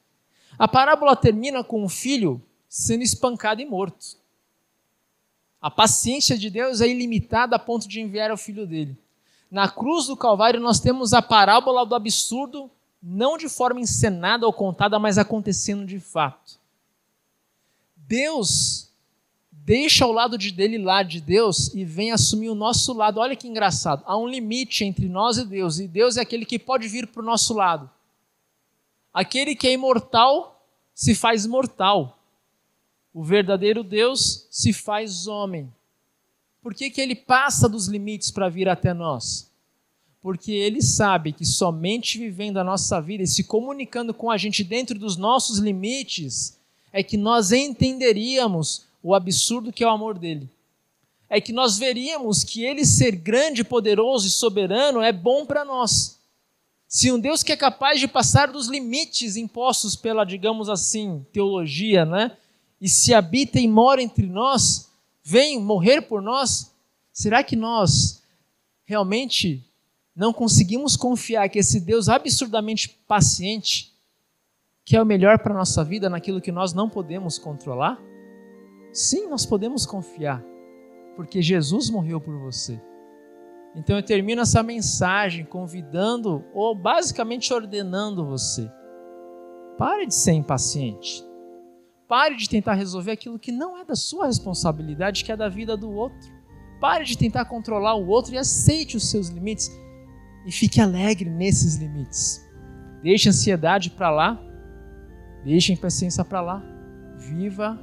A 0.58 0.66
parábola 0.66 1.14
termina 1.16 1.62
com 1.62 1.84
o 1.84 1.88
filho 1.88 2.40
sendo 2.68 3.02
espancado 3.02 3.60
e 3.60 3.66
morto. 3.66 4.16
A 5.60 5.70
paciência 5.70 6.36
de 6.36 6.50
Deus 6.50 6.80
é 6.80 6.88
ilimitada 6.88 7.56
a 7.56 7.58
ponto 7.58 7.88
de 7.88 8.00
enviar 8.00 8.30
o 8.30 8.36
filho 8.36 8.66
dele. 8.66 8.96
Na 9.50 9.68
cruz 9.68 10.06
do 10.06 10.16
Calvário, 10.16 10.60
nós 10.60 10.80
temos 10.80 11.12
a 11.12 11.22
parábola 11.22 11.86
do 11.86 11.94
absurdo, 11.94 12.70
não 13.02 13.36
de 13.36 13.48
forma 13.48 13.80
encenada 13.80 14.46
ou 14.46 14.52
contada, 14.52 14.98
mas 14.98 15.16
acontecendo 15.18 15.86
de 15.86 16.00
fato. 16.00 16.58
Deus 17.96 18.90
deixa 19.64 20.06
o 20.06 20.12
lado 20.12 20.36
de 20.36 20.50
dele 20.50 20.76
lá 20.76 21.02
de 21.02 21.22
Deus 21.22 21.72
e 21.72 21.86
vem 21.86 22.12
assumir 22.12 22.50
o 22.50 22.54
nosso 22.54 22.92
lado. 22.92 23.18
Olha 23.18 23.34
que 23.34 23.48
engraçado. 23.48 24.02
Há 24.04 24.16
um 24.16 24.28
limite 24.28 24.84
entre 24.84 25.08
nós 25.08 25.38
e 25.38 25.46
Deus, 25.46 25.78
e 25.78 25.88
Deus 25.88 26.18
é 26.18 26.20
aquele 26.20 26.44
que 26.44 26.58
pode 26.58 26.86
vir 26.86 27.06
para 27.06 27.22
o 27.22 27.24
nosso 27.24 27.54
lado. 27.54 27.90
Aquele 29.12 29.56
que 29.56 29.66
é 29.66 29.72
imortal 29.72 30.62
se 30.94 31.14
faz 31.14 31.46
mortal. 31.46 32.18
O 33.12 33.24
verdadeiro 33.24 33.82
Deus 33.82 34.46
se 34.50 34.72
faz 34.72 35.26
homem. 35.26 35.72
Por 36.60 36.74
que, 36.74 36.90
que 36.90 37.00
ele 37.00 37.14
passa 37.14 37.68
dos 37.68 37.86
limites 37.86 38.30
para 38.30 38.50
vir 38.50 38.68
até 38.68 38.92
nós? 38.92 39.50
Porque 40.20 40.52
ele 40.52 40.82
sabe 40.82 41.32
que 41.32 41.44
somente 41.44 42.18
vivendo 42.18 42.58
a 42.58 42.64
nossa 42.64 43.00
vida 43.00 43.22
e 43.22 43.26
se 43.26 43.44
comunicando 43.44 44.12
com 44.12 44.30
a 44.30 44.36
gente 44.36 44.62
dentro 44.62 44.98
dos 44.98 45.16
nossos 45.16 45.58
limites 45.58 46.58
é 46.92 47.02
que 47.02 47.16
nós 47.16 47.50
entenderíamos 47.50 48.86
o 49.04 49.14
absurdo 49.14 49.70
que 49.70 49.84
é 49.84 49.86
o 49.86 49.90
amor 49.90 50.18
dele. 50.18 50.48
É 51.28 51.38
que 51.38 51.52
nós 51.52 51.76
veríamos 51.76 52.42
que 52.42 52.64
ele 52.64 52.86
ser 52.86 53.12
grande, 53.12 53.62
poderoso 53.62 54.26
e 54.26 54.30
soberano 54.30 55.02
é 55.02 55.12
bom 55.12 55.44
para 55.44 55.62
nós. 55.62 56.18
Se 56.88 57.12
um 57.12 57.20
Deus 57.20 57.42
que 57.42 57.52
é 57.52 57.56
capaz 57.56 58.00
de 58.00 58.08
passar 58.08 58.50
dos 58.50 58.66
limites 58.66 59.36
impostos 59.36 59.94
pela, 59.94 60.24
digamos 60.24 60.70
assim, 60.70 61.24
teologia, 61.32 62.06
né? 62.06 62.34
E 62.80 62.88
se 62.88 63.12
habita 63.12 63.60
e 63.60 63.68
mora 63.68 64.00
entre 64.00 64.26
nós, 64.26 64.88
vem 65.22 65.60
morrer 65.60 66.02
por 66.02 66.22
nós, 66.22 66.72
será 67.12 67.44
que 67.44 67.56
nós 67.56 68.22
realmente 68.86 69.62
não 70.16 70.32
conseguimos 70.32 70.96
confiar 70.96 71.48
que 71.50 71.58
esse 71.58 71.80
Deus 71.80 72.08
absurdamente 72.08 72.88
paciente, 73.06 73.92
que 74.84 74.96
é 74.96 75.02
o 75.02 75.06
melhor 75.06 75.38
para 75.40 75.52
a 75.52 75.58
nossa 75.58 75.84
vida 75.84 76.08
naquilo 76.08 76.40
que 76.40 76.52
nós 76.52 76.72
não 76.72 76.88
podemos 76.88 77.38
controlar? 77.38 78.13
Sim, 78.94 79.28
nós 79.28 79.44
podemos 79.44 79.84
confiar, 79.84 80.40
porque 81.16 81.42
Jesus 81.42 81.90
morreu 81.90 82.20
por 82.20 82.38
você. 82.38 82.80
Então 83.74 83.96
eu 83.96 84.02
termino 84.04 84.42
essa 84.42 84.62
mensagem 84.62 85.44
convidando, 85.44 86.44
ou 86.54 86.76
basicamente 86.76 87.52
ordenando 87.52 88.24
você: 88.24 88.70
pare 89.76 90.06
de 90.06 90.14
ser 90.14 90.32
impaciente. 90.32 91.24
Pare 92.06 92.36
de 92.36 92.48
tentar 92.48 92.74
resolver 92.74 93.10
aquilo 93.10 93.36
que 93.36 93.50
não 93.50 93.76
é 93.76 93.84
da 93.84 93.96
sua 93.96 94.26
responsabilidade, 94.26 95.24
que 95.24 95.32
é 95.32 95.36
da 95.36 95.48
vida 95.48 95.76
do 95.76 95.90
outro. 95.90 96.32
Pare 96.80 97.04
de 97.04 97.18
tentar 97.18 97.46
controlar 97.46 97.96
o 97.96 98.06
outro 98.06 98.34
e 98.34 98.38
aceite 98.38 98.96
os 98.96 99.10
seus 99.10 99.28
limites 99.28 99.68
e 100.46 100.52
fique 100.52 100.80
alegre 100.80 101.28
nesses 101.28 101.76
limites. 101.76 102.46
Deixe 103.02 103.28
a 103.28 103.32
ansiedade 103.32 103.90
para 103.90 104.10
lá, 104.10 104.40
deixe 105.44 105.72
a 105.72 105.74
impaciência 105.74 106.24
para 106.24 106.40
lá. 106.40 106.62
Viva 107.16 107.76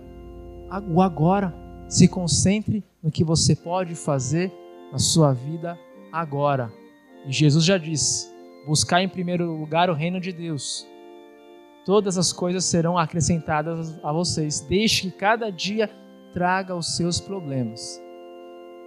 o 0.80 1.02
agora. 1.02 1.54
Se 1.88 2.08
concentre 2.08 2.84
no 3.04 3.12
que 3.12 3.24
você 3.24 3.56
pode 3.56 3.96
fazer 3.96 4.52
na 4.92 4.98
sua 4.98 5.34
vida 5.34 5.78
agora. 6.12 6.72
E 7.26 7.32
Jesus 7.32 7.66
já 7.66 7.78
disse: 7.78 8.32
buscar 8.66 9.02
em 9.02 9.10
primeiro 9.10 9.52
lugar 9.58 9.90
o 9.90 9.94
reino 9.94 10.20
de 10.20 10.32
Deus. 10.32 10.88
Todas 11.86 12.18
as 12.18 12.32
coisas 12.32 12.64
serão 12.66 12.98
acrescentadas 12.98 14.00
a 14.04 14.14
vocês. 14.14 14.62
Deixe 14.62 15.10
que 15.10 15.18
cada 15.18 15.52
dia 15.52 15.90
traga 16.34 16.76
os 16.76 16.96
seus 16.96 17.20
problemas. 17.20 18.00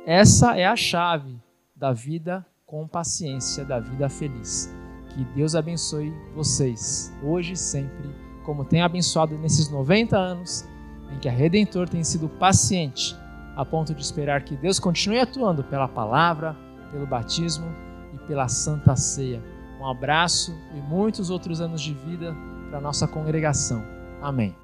Essa 0.07 0.57
é 0.57 0.65
a 0.65 0.77
chave 0.77 1.37
da 1.75 1.93
vida 1.93 2.47
com 2.65 2.87
paciência, 2.87 3.65
da 3.65 3.81
vida 3.81 4.09
feliz. 4.09 4.73
Que 5.11 5.25
Deus 5.37 5.55
abençoe 5.55 6.13
vocês, 6.35 7.13
hoje 7.23 7.53
e 7.53 7.57
sempre, 7.57 8.11
como 8.45 8.65
tem 8.65 8.83
abençoado 8.83 9.37
nesses 9.39 9.71
90 9.71 10.17
anos 10.17 10.65
em 11.11 11.19
que 11.19 11.29
a 11.29 11.33
Redentor 11.33 11.89
tem 11.89 12.03
sido 12.03 12.29
paciente 12.29 13.17
a 13.57 13.65
ponto 13.65 13.95
de 13.95 14.03
esperar 14.03 14.43
que 14.43 14.57
Deus 14.57 14.79
continue 14.79 15.21
atuando 15.21 15.63
pela 15.63 15.87
palavra, 15.87 16.57
pelo 16.91 17.07
batismo 17.07 17.67
e 18.13 18.19
pela 18.27 18.49
santa 18.49 18.97
ceia. 18.97 19.43
Um 19.81 19.87
abraço 19.87 20.53
e 20.75 20.81
muitos 20.81 21.31
outros 21.31 21.61
anos 21.61 21.81
de 21.81 21.93
vida 21.95 22.35
para 22.71 22.81
nossa 22.81 23.07
congregação. 23.07 23.85
Amém. 24.21 24.64